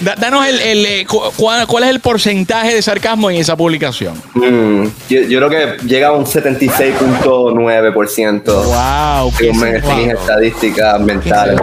Da- 0.00 0.14
danos 0.16 0.46
el, 0.46 0.60
el, 0.60 0.86
eh, 0.86 1.06
cu- 1.06 1.22
cuál, 1.36 1.66
cuál 1.66 1.84
es 1.84 1.90
el 1.90 2.00
porcentaje 2.00 2.74
de 2.74 2.80
sarcasmo 2.82 3.30
en 3.30 3.36
esa 3.36 3.54
publicación. 3.56 4.14
Mm, 4.34 4.84
yo, 5.08 5.20
yo 5.22 5.38
creo 5.38 5.50
que 5.50 5.76
llega 5.86 6.08
a 6.08 6.12
un 6.12 6.24
76.9%. 6.24 9.22
Wow, 9.22 9.32
qué 9.36 9.44
Según 9.44 9.60
me 9.60 9.80
wow. 9.80 9.94
mis 9.96 10.08
estadísticas 10.14 11.00
mentales. 11.00 11.60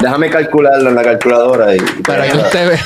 Déjame 0.00 0.30
calcularlo 0.30 0.88
en 0.90 0.94
la 0.96 1.02
calculadora. 1.02 1.74
Y, 1.76 1.80
Para 2.02 2.28
que 2.28 2.36
usted 2.38 2.68
vea. 2.68 2.84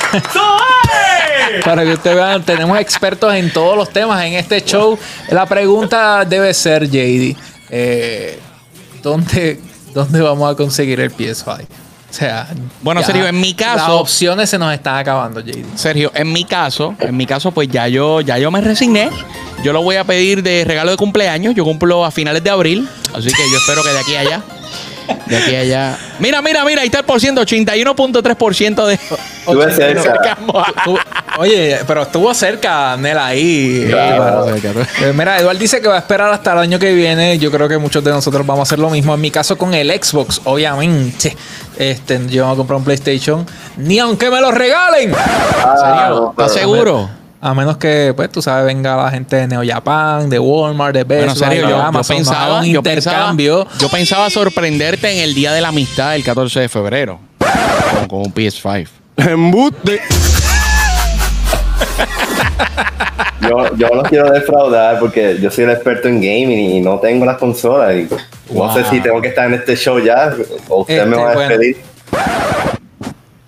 Para 1.64 1.82
que 1.82 1.92
usted 1.94 2.14
vean, 2.14 2.42
tenemos 2.44 2.78
expertos 2.78 3.32
en 3.34 3.50
todos 3.52 3.74
los 3.76 3.88
temas 3.90 4.22
en 4.24 4.34
este 4.34 4.60
show. 4.62 4.98
La 5.30 5.46
pregunta 5.46 6.24
debe 6.26 6.52
ser, 6.52 6.86
JD, 6.88 7.34
eh, 7.70 8.38
¿dónde, 9.02 9.58
¿dónde 9.94 10.20
vamos 10.20 10.52
a 10.52 10.56
conseguir 10.56 11.00
el 11.00 11.10
PS5? 11.10 11.60
O 12.10 12.12
sea, 12.12 12.48
Bueno, 12.80 13.00
ya 13.02 13.06
Sergio, 13.06 13.26
en 13.26 13.38
mi 13.40 13.52
caso- 13.54 13.76
Las 13.76 13.88
opciones 13.90 14.48
se 14.50 14.58
nos 14.58 14.72
están 14.72 14.96
acabando, 14.96 15.40
JD. 15.40 15.64
Sergio, 15.76 16.10
en 16.14 16.32
mi 16.32 16.44
caso, 16.44 16.94
en 17.00 17.16
mi 17.16 17.26
caso, 17.26 17.52
pues 17.52 17.68
ya 17.68 17.86
yo, 17.86 18.20
ya 18.22 18.38
yo 18.38 18.50
me 18.50 18.60
resigné. 18.62 19.10
Yo 19.62 19.72
lo 19.72 19.82
voy 19.82 19.96
a 19.96 20.04
pedir 20.04 20.42
de 20.42 20.64
regalo 20.64 20.90
de 20.90 20.96
cumpleaños. 20.96 21.54
Yo 21.54 21.64
cumplo 21.64 22.04
a 22.04 22.10
finales 22.10 22.42
de 22.42 22.50
abril. 22.50 22.88
Así 23.12 23.28
que 23.30 23.42
yo 23.50 23.58
espero 23.58 23.82
que 23.82 23.90
de 23.90 23.98
aquí 23.98 24.14
a 24.16 24.20
allá. 24.20 24.42
De 25.26 25.36
aquí 25.36 25.54
a 25.56 25.60
allá. 25.60 25.98
Mira, 26.18 26.40
mira, 26.42 26.64
mira, 26.64 26.80
ahí 26.82 26.86
está 26.86 26.98
el 27.00 27.04
por 27.04 27.20
ciento, 27.20 27.40
81.3% 27.42 28.86
de. 28.86 28.98
Oye, 31.38 31.78
pero 31.86 32.02
estuvo 32.02 32.32
cerca, 32.34 32.96
Nela, 32.96 33.26
ahí. 33.26 33.86
Claro. 33.88 34.46
Eh, 34.56 35.12
mira, 35.14 35.38
Eduard 35.38 35.56
dice 35.56 35.80
que 35.80 35.88
va 35.88 35.96
a 35.96 35.98
esperar 36.00 36.32
hasta 36.32 36.52
el 36.52 36.58
año 36.58 36.78
que 36.78 36.92
viene. 36.92 37.38
Yo 37.38 37.50
creo 37.50 37.68
que 37.68 37.78
muchos 37.78 38.02
de 38.04 38.10
nosotros 38.10 38.46
vamos 38.46 38.60
a 38.60 38.62
hacer 38.68 38.78
lo 38.78 38.90
mismo. 38.90 39.14
En 39.14 39.20
mi 39.20 39.30
caso, 39.30 39.56
con 39.56 39.72
el 39.74 39.90
Xbox, 39.90 40.40
obviamente. 40.44 41.36
Este, 41.78 42.20
yo 42.28 42.44
voy 42.44 42.54
a 42.54 42.56
comprar 42.56 42.76
un 42.76 42.84
PlayStation. 42.84 43.46
Ni 43.76 44.00
aunque 44.00 44.30
me 44.30 44.40
lo 44.40 44.50
regalen. 44.50 45.12
Ah, 45.14 46.08
no, 46.10 46.30
¿Estás 46.30 46.52
seguro? 46.52 47.08
A 47.40 47.54
menos 47.54 47.76
que, 47.76 48.12
pues, 48.16 48.30
tú 48.32 48.42
sabes, 48.42 48.66
venga 48.66 48.96
la 48.96 49.12
gente 49.12 49.36
de 49.36 49.46
Neo 49.46 49.62
Japan, 49.64 50.28
de 50.28 50.40
Walmart, 50.40 50.92
de 50.92 51.04
Best 51.04 51.18
Bueno, 51.20 51.34
Buy, 51.34 51.38
Sergio, 51.38 51.66
de 51.66 51.70
yo, 51.70 51.78
yo 51.78 51.82
Amazon, 51.84 52.16
pensaba, 52.16 52.58
un 52.58 52.66
yo 52.66 52.82
pensaba, 52.82 53.16
intercambio. 53.30 53.66
yo 53.78 53.88
pensaba 53.88 54.28
sorprenderte 54.28 55.08
en 55.12 55.18
el 55.22 55.34
Día 55.36 55.52
de 55.52 55.60
la 55.60 55.68
Amistad, 55.68 56.16
el 56.16 56.24
14 56.24 56.60
de 56.60 56.68
febrero. 56.68 57.20
Con, 57.38 58.08
con 58.08 58.18
un 58.26 58.34
PS5. 58.34 58.88
Embuste. 59.18 60.00
Yo, 63.40 63.76
yo 63.76 63.88
no 63.94 64.02
quiero 64.02 64.30
defraudar 64.32 64.98
porque 64.98 65.38
yo 65.40 65.48
soy 65.50 65.64
el 65.64 65.70
experto 65.70 66.08
en 66.08 66.16
gaming 66.16 66.58
y 66.58 66.80
no 66.80 66.98
tengo 66.98 67.24
las 67.24 67.38
consolas. 67.38 67.94
Y 67.94 68.08
Wow. 68.48 68.66
No 68.68 68.74
sé 68.74 68.84
si 68.90 69.00
tengo 69.00 69.20
que 69.20 69.28
estar 69.28 69.46
en 69.46 69.54
este 69.54 69.76
show 69.76 69.98
ya 69.98 70.32
o 70.68 70.80
usted 70.80 71.04
me 71.06 71.16
Este, 71.16 71.24
va 71.24 71.32
a 71.32 71.36
despedir. 71.48 71.76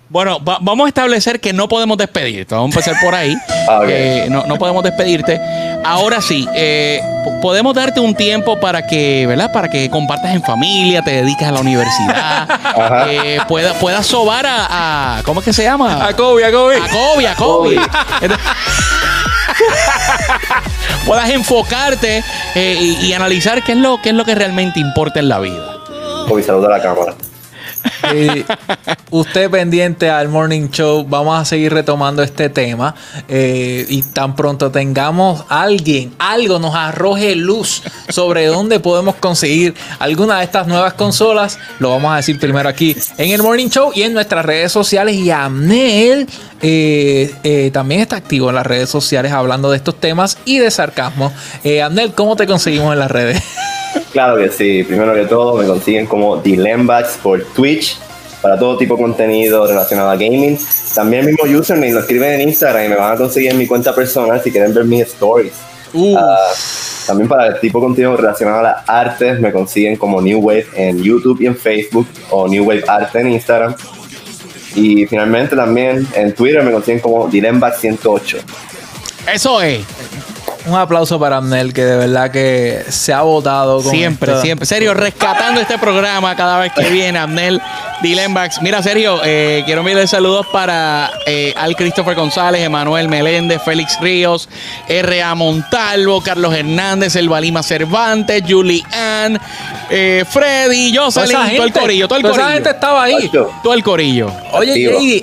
Bueno, 0.09 0.43
va- 0.43 0.57
vamos 0.61 0.85
a 0.85 0.87
establecer 0.89 1.39
que 1.39 1.53
no 1.53 1.69
podemos 1.69 1.97
despedirte. 1.97 2.53
Vamos 2.53 2.75
a 2.75 2.79
empezar 2.79 2.95
por 3.03 3.15
ahí. 3.15 3.35
Ah. 3.69 3.83
Eh, 3.87 4.27
no, 4.29 4.45
no 4.47 4.57
podemos 4.57 4.83
despedirte. 4.83 5.39
Ahora 5.85 6.19
sí, 6.19 6.47
eh, 6.55 6.99
po- 7.23 7.39
podemos 7.41 7.73
darte 7.75 7.99
un 7.99 8.15
tiempo 8.15 8.59
para 8.59 8.85
que, 8.85 9.25
¿verdad? 9.27 9.51
Para 9.53 9.69
que 9.69 9.89
compartas 9.89 10.33
en 10.33 10.43
familia, 10.43 11.01
te 11.03 11.11
dediques 11.11 11.47
a 11.47 11.51
la 11.51 11.59
universidad, 11.61 12.49
Ajá. 12.63 13.05
eh, 13.11 13.39
pueda- 13.47 13.73
puedas 13.75 14.05
sobar 14.05 14.45
a, 14.47 15.19
a- 15.19 15.23
¿Cómo 15.23 15.39
es 15.39 15.45
que 15.45 15.53
se 15.53 15.63
llama? 15.63 16.05
A 16.05 16.13
Kobe, 16.15 16.43
a 16.43 16.51
Kobe. 16.51 16.77
A 16.77 16.89
Kobe, 16.89 17.27
a 17.27 17.35
Kobe. 17.35 17.75
Entonces- 18.21 18.47
puedas 21.11 21.29
enfocarte 21.31 22.23
eh, 22.55 22.77
y, 23.01 23.11
analizar 23.11 23.61
qué 23.63 23.73
es, 23.73 23.77
lo, 23.77 24.01
qué 24.01 24.11
es 24.11 24.15
lo 24.15 24.23
que 24.23 24.33
realmente 24.33 24.79
importa 24.79 25.19
en 25.19 25.27
la 25.27 25.39
vida. 25.39 25.75
A 26.25 26.69
la 26.69 26.81
cámara. 26.81 27.13
Eh, 28.13 28.45
usted 29.11 29.49
pendiente 29.49 30.09
al 30.09 30.27
morning 30.27 30.69
show, 30.69 31.05
vamos 31.07 31.39
a 31.39 31.45
seguir 31.45 31.73
retomando 31.73 32.23
este 32.23 32.49
tema 32.49 32.95
eh, 33.27 33.85
y 33.87 34.01
tan 34.03 34.35
pronto 34.35 34.71
tengamos 34.71 35.45
alguien, 35.49 36.13
algo 36.19 36.59
nos 36.59 36.75
arroje 36.75 37.35
luz 37.35 37.83
sobre 38.09 38.47
dónde 38.47 38.79
podemos 38.79 39.15
conseguir 39.15 39.75
alguna 39.99 40.39
de 40.39 40.45
estas 40.45 40.67
nuevas 40.67 40.93
consolas, 40.93 41.59
lo 41.79 41.91
vamos 41.91 42.13
a 42.13 42.17
decir 42.17 42.39
primero 42.39 42.69
aquí 42.69 42.95
en 43.17 43.31
el 43.31 43.41
morning 43.41 43.69
show 43.69 43.91
y 43.93 44.03
en 44.03 44.13
nuestras 44.13 44.45
redes 44.45 44.71
sociales 44.71 45.15
y 45.15 45.31
Amnel 45.31 46.27
eh, 46.61 47.69
también 47.73 48.01
está 48.01 48.17
activo 48.17 48.49
en 48.49 48.55
las 48.55 48.65
redes 48.65 48.89
sociales 48.89 49.31
hablando 49.31 49.71
de 49.71 49.77
estos 49.77 49.99
temas 49.99 50.37
y 50.45 50.59
de 50.59 50.69
sarcasmo. 50.71 51.31
Amnel, 51.83 52.13
¿cómo 52.13 52.35
te 52.35 52.47
conseguimos 52.47 52.93
en 52.93 52.99
las 52.99 53.11
redes? 53.11 53.41
Claro 54.11 54.37
que 54.37 54.49
sí. 54.51 54.83
Primero 54.83 55.13
que 55.13 55.25
todo, 55.25 55.57
me 55.57 55.65
consiguen 55.65 56.05
como 56.05 56.37
Dilembax 56.37 57.17
por 57.21 57.43
Twitch 57.53 57.97
para 58.41 58.57
todo 58.57 58.77
tipo 58.77 58.95
de 58.95 59.03
contenido 59.03 59.67
relacionado 59.67 60.09
a 60.09 60.15
gaming. 60.15 60.57
También 60.95 61.27
el 61.27 61.35
mismo 61.35 61.59
username 61.59 61.93
lo 61.93 61.99
escriben 61.99 62.41
en 62.41 62.49
Instagram 62.49 62.85
y 62.85 62.89
me 62.89 62.95
van 62.95 63.13
a 63.13 63.17
conseguir 63.17 63.51
en 63.51 63.57
mi 63.57 63.67
cuenta 63.67 63.93
personal 63.93 64.41
si 64.41 64.51
quieren 64.51 64.73
ver 64.73 64.85
mis 64.85 65.01
stories. 65.01 65.53
Uh, 65.93 66.15
Ah, 66.17 66.51
también 67.05 67.27
para 67.27 67.47
el 67.47 67.59
tipo 67.59 67.79
de 67.79 67.85
contenido 67.85 68.15
relacionado 68.15 68.59
a 68.59 68.63
las 68.63 68.89
artes 68.89 69.39
me 69.39 69.51
consiguen 69.51 69.97
como 69.97 70.21
New 70.21 70.39
Wave 70.39 70.67
en 70.75 71.03
YouTube 71.03 71.41
y 71.41 71.47
en 71.47 71.55
Facebook 71.55 72.07
o 72.29 72.47
New 72.47 72.63
Wave 72.63 72.83
Arte 72.87 73.19
en 73.19 73.31
Instagram. 73.31 73.75
Y 74.75 75.05
finalmente 75.05 75.55
también 75.55 76.07
en 76.15 76.33
Twitter 76.33 76.63
me 76.63 76.71
consiguen 76.71 77.01
como 77.01 77.29
Dilembax108. 77.29 78.37
Eso 79.33 79.61
es. 79.61 79.81
Un 80.65 80.75
aplauso 80.75 81.19
para 81.19 81.37
Amnel, 81.37 81.73
que 81.73 81.83
de 81.83 81.97
verdad 81.97 82.29
que 82.29 82.83
se 82.89 83.11
ha 83.13 83.21
votado 83.21 83.81
con 83.81 83.91
Siempre, 83.91 84.31
esta- 84.31 84.41
siempre. 84.43 84.65
Sergio, 84.67 84.93
rescatando 84.93 85.59
este 85.59 85.77
programa 85.79 86.35
cada 86.35 86.59
vez 86.59 86.71
que 86.73 86.87
viene 86.89 87.17
Abnel 87.17 87.59
Dilembax. 88.03 88.61
Mira, 88.61 88.81
Sergio, 88.83 89.19
eh, 89.23 89.63
quiero 89.65 89.81
enviarle 89.81 90.05
saludos 90.07 90.45
para 90.51 91.09
eh, 91.25 91.53
Al 91.57 91.75
Christopher 91.75 92.15
González, 92.15 92.61
Emanuel 92.61 93.07
Meléndez, 93.09 93.61
Félix 93.63 93.99
Ríos, 93.99 94.49
R.A. 94.87 95.33
Montalvo, 95.35 96.21
Carlos 96.21 96.53
Hernández, 96.53 97.15
Elba 97.15 97.41
Lima 97.41 97.63
Cervantes, 97.63 98.43
Julie 98.47 98.83
Ann, 98.91 99.39
eh, 99.89 100.23
Freddy, 100.29 100.95
Jocelyn, 100.95 101.29
esa 101.37 101.55
todo 101.55 101.63
el 101.65 101.73
corillo, 101.73 102.07
todo 102.07 102.17
el 102.17 102.21
toda 102.23 102.33
esa 102.35 102.41
corillo. 102.43 102.53
gente 102.55 102.69
estaba 102.69 103.03
ahí. 103.03 103.13
Ocho. 103.29 103.51
Todo 103.63 103.73
el 103.73 103.83
corillo. 103.83 104.31
Oye. 104.53 104.73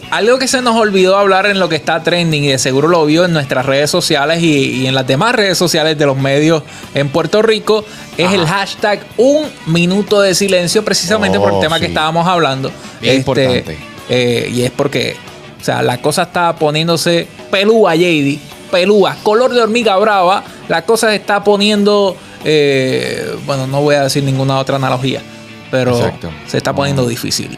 JD, 0.00 0.04
algo 0.10 0.38
que 0.38 0.48
se 0.48 0.60
nos 0.62 0.76
olvidó 0.76 1.16
hablar 1.16 1.46
en 1.46 1.58
lo 1.60 1.68
que 1.68 1.76
está 1.76 2.02
trending 2.02 2.44
y 2.44 2.48
de 2.48 2.58
seguro 2.58 2.88
lo 2.88 3.04
vio 3.06 3.24
en 3.24 3.32
nuestras 3.32 3.66
redes 3.66 3.90
sociales 3.90 4.42
y, 4.42 4.82
y 4.82 4.86
en 4.86 4.94
las 4.94 5.06
demás 5.06 5.27
redes 5.34 5.58
sociales 5.58 5.96
de 5.98 6.06
los 6.06 6.16
medios 6.16 6.62
en 6.94 7.08
Puerto 7.08 7.42
Rico 7.42 7.84
es 8.16 8.32
el 8.32 8.46
hashtag 8.46 9.00
un 9.16 9.46
minuto 9.66 10.20
de 10.20 10.34
silencio 10.34 10.84
precisamente 10.84 11.38
por 11.38 11.50
el 11.50 11.56
Oh, 11.56 11.60
tema 11.60 11.78
que 11.80 11.86
estábamos 11.86 12.26
hablando. 12.26 12.70
Bien 13.00 13.16
importante. 13.16 13.78
eh, 14.08 14.50
y 14.52 14.62
es 14.62 14.70
porque, 14.70 15.16
o 15.60 15.64
sea, 15.64 15.82
la 15.82 15.98
cosa 16.00 16.22
está 16.22 16.54
poniéndose 16.56 17.26
pelúa, 17.50 17.94
JD, 17.94 18.38
pelúa, 18.70 19.16
color 19.22 19.52
de 19.54 19.60
hormiga 19.62 19.96
brava. 19.96 20.42
La 20.68 20.82
cosa 20.82 21.08
se 21.10 21.16
está 21.16 21.42
poniendo, 21.44 22.16
eh, 22.44 23.34
bueno, 23.46 23.66
no 23.66 23.80
voy 23.82 23.94
a 23.94 24.02
decir 24.04 24.22
ninguna 24.24 24.58
otra 24.58 24.76
analogía, 24.76 25.22
pero 25.70 25.96
Exacto. 25.96 26.30
se 26.46 26.56
está 26.58 26.72
poniendo 26.74 27.06
difícil. 27.06 27.56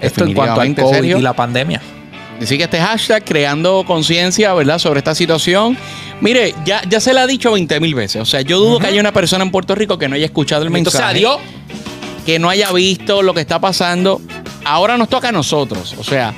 Esto 0.00 0.24
en 0.24 0.34
cuanto 0.34 0.60
al 0.60 0.74
COVID 0.74 0.94
¿serio? 0.94 1.18
y 1.18 1.22
la 1.22 1.32
pandemia. 1.32 1.80
Así 2.40 2.58
que 2.58 2.64
este 2.64 2.80
hashtag 2.80 3.24
creando 3.24 3.84
conciencia, 3.86 4.52
¿verdad? 4.54 4.78
Sobre 4.78 4.98
esta 4.98 5.14
situación. 5.14 5.76
Mire, 6.20 6.54
ya, 6.64 6.82
ya 6.88 7.00
se 7.00 7.12
le 7.14 7.20
ha 7.20 7.26
dicho 7.26 7.52
20 7.52 7.80
mil 7.80 7.94
veces. 7.94 8.22
O 8.22 8.26
sea, 8.26 8.40
yo 8.40 8.58
dudo 8.58 8.78
que 8.78 8.86
haya 8.86 9.00
una 9.00 9.12
persona 9.12 9.44
en 9.44 9.50
Puerto 9.50 9.74
Rico 9.74 9.98
que 9.98 10.08
no 10.08 10.16
haya 10.16 10.26
escuchado 10.26 10.62
el 10.64 10.70
mensaje. 10.70 11.24
Que 12.26 12.38
no 12.38 12.48
haya 12.48 12.70
visto 12.72 13.22
lo 13.22 13.34
que 13.34 13.40
está 13.40 13.60
pasando. 13.60 14.20
Ahora 14.64 14.96
nos 14.96 15.08
toca 15.08 15.28
a 15.28 15.32
nosotros. 15.32 15.94
O 15.98 16.04
sea, 16.04 16.34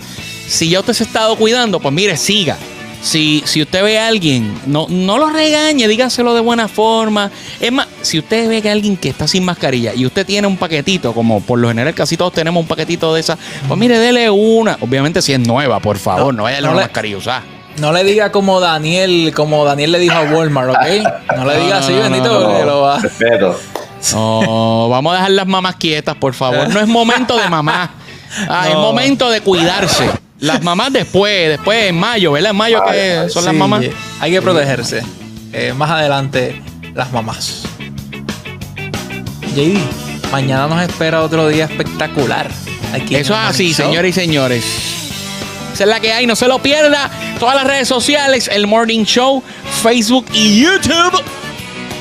si 0.49 0.68
ya 0.70 0.80
usted 0.80 0.92
se 0.95 1.05
ha 1.05 1.07
estado 1.07 1.36
cuidando, 1.36 1.80
pues 1.80 1.95
mire, 1.95 2.16
siga. 2.16 2.57
Si, 3.05 3.43
si 3.45 3.61
usted 3.61 3.85
ve 3.85 3.99
a 3.99 4.07
alguien, 4.09 4.59
no, 4.65 4.87
no 4.89 5.19
lo 5.19 5.29
regañe, 5.29 5.87
dígaselo 5.87 6.33
de 6.33 6.41
buena 6.41 6.69
forma. 6.69 7.31
Es 7.61 7.71
más, 7.71 7.87
si 8.01 8.19
usted 8.19 8.49
ve 8.49 8.63
que 8.63 8.71
alguien 8.71 8.97
que 8.97 9.11
está 9.11 9.29
sin 9.29 9.45
mascarilla 9.45 9.93
y 9.95 10.07
usted 10.07 10.25
tiene 10.25 10.47
un 10.47 10.57
paquetito, 10.57 11.13
como 11.13 11.43
por 11.43 11.59
lo 11.59 11.69
general 11.69 11.93
casi 11.95 12.17
todos 12.17 12.33
tenemos 12.33 12.63
un 12.63 12.67
paquetito 12.67 13.13
de 13.13 13.21
esas, 13.21 13.39
pues 13.69 13.79
mire, 13.79 13.99
dele 13.99 14.31
una. 14.31 14.79
Obviamente 14.81 15.21
si 15.21 15.35
es 15.35 15.39
nueva, 15.39 15.81
por 15.81 15.99
favor, 15.99 16.33
no, 16.33 16.39
No, 16.39 16.43
vaya 16.45 16.57
a 16.57 16.61
darle 16.63 16.77
no 16.77 16.81
mascarilla 16.81 17.19
usada. 17.19 17.43
No 17.79 17.93
le 17.93 18.05
diga 18.05 18.33
como 18.33 18.59
Daniel, 18.59 19.33
como 19.37 19.67
Daniel 19.67 19.93
le 19.93 19.99
dijo 19.99 20.15
a 20.15 20.23
Walmart, 20.23 20.71
¿ok? 20.71 21.37
No 21.37 21.45
le 21.45 21.61
diga 21.61 21.79
así, 21.79 21.93
no, 21.93 22.01
bendito, 22.01 22.65
lo 22.65 22.81
va. 22.81 23.01
Respeto. 23.01 23.61
No, 24.13 24.89
vamos 24.89 25.13
a 25.13 25.17
dejar 25.17 25.31
las 25.33 25.47
mamás 25.47 25.77
quietas, 25.77 26.15
por 26.17 26.33
favor. 26.33 26.73
No 26.73 26.81
es 26.81 26.89
momento 26.89 27.37
de 27.37 27.49
mamá. 27.51 27.91
Ah, 28.49 28.69
Es 28.71 28.75
momento 28.77 29.29
de 29.29 29.43
cuidarse. 29.43 30.24
Las 30.45 30.62
mamás 30.62 30.92
después, 30.92 31.49
después 31.49 31.84
en 31.84 31.99
mayo, 31.99 32.32
¿verdad? 32.32 32.51
En 32.51 32.57
mayo 32.57 32.82
que 32.84 33.28
son 33.30 33.45
las 33.47 33.55
mamás. 33.55 33.84
Hay 34.20 34.30
que 34.30 34.42
protegerse. 34.42 35.03
Eh, 35.53 35.72
más 35.74 35.90
adelante, 35.90 36.61
las 36.95 37.11
mamás. 37.12 37.62
JD, 39.55 39.78
mañana 40.30 40.66
nos 40.66 40.82
espera 40.82 41.22
otro 41.22 41.49
día 41.49 41.64
espectacular. 41.64 42.51
Aquí 42.92 43.14
Eso 43.16 43.32
es 43.32 43.40
así, 43.40 43.72
Show. 43.72 43.86
señores 43.86 44.16
y 44.16 44.20
señores. 44.20 44.64
Esa 45.72 45.84
es 45.84 45.90
la 45.90 45.99
que 46.01 46.12
hay, 46.12 46.26
no 46.26 46.36
se 46.36 46.47
lo 46.47 46.59
pierda. 46.61 47.11
Todas 47.40 47.55
las 47.57 47.66
redes 47.66 47.88
sociales, 47.88 48.49
el 48.53 48.66
Morning 48.66 49.05
Show, 49.05 49.42
Facebook 49.82 50.26
y 50.32 50.61
YouTube. 50.62 51.22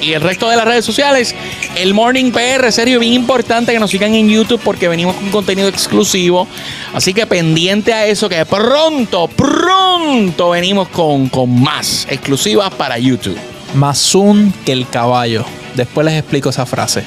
Y 0.03 0.13
el 0.13 0.21
resto 0.21 0.49
de 0.49 0.57
las 0.57 0.65
redes 0.65 0.83
sociales, 0.83 1.33
el 1.75 1.93
Morning 1.93 2.31
PR, 2.31 2.69
serio, 2.73 2.99
bien 2.99 3.13
importante 3.13 3.71
que 3.71 3.79
nos 3.79 3.89
sigan 3.89 4.13
en 4.13 4.27
YouTube 4.27 4.59
porque 4.61 4.89
venimos 4.89 5.15
con 5.15 5.29
contenido 5.29 5.69
exclusivo. 5.69 6.45
Así 6.93 7.13
que 7.13 7.25
pendiente 7.25 7.93
a 7.93 8.05
eso, 8.05 8.27
que 8.27 8.45
pronto, 8.45 9.29
pronto 9.29 10.49
venimos 10.49 10.89
con, 10.89 11.29
con 11.29 11.61
más 11.61 12.05
exclusivas 12.09 12.73
para 12.73 12.97
YouTube. 12.97 13.37
Más 13.75 13.97
zoom 13.97 14.51
que 14.65 14.73
el 14.73 14.89
caballo. 14.89 15.45
Después 15.73 16.03
les 16.05 16.19
explico 16.19 16.49
esa 16.49 16.65
frase. 16.65 17.03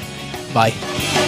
Bye. 0.55 1.26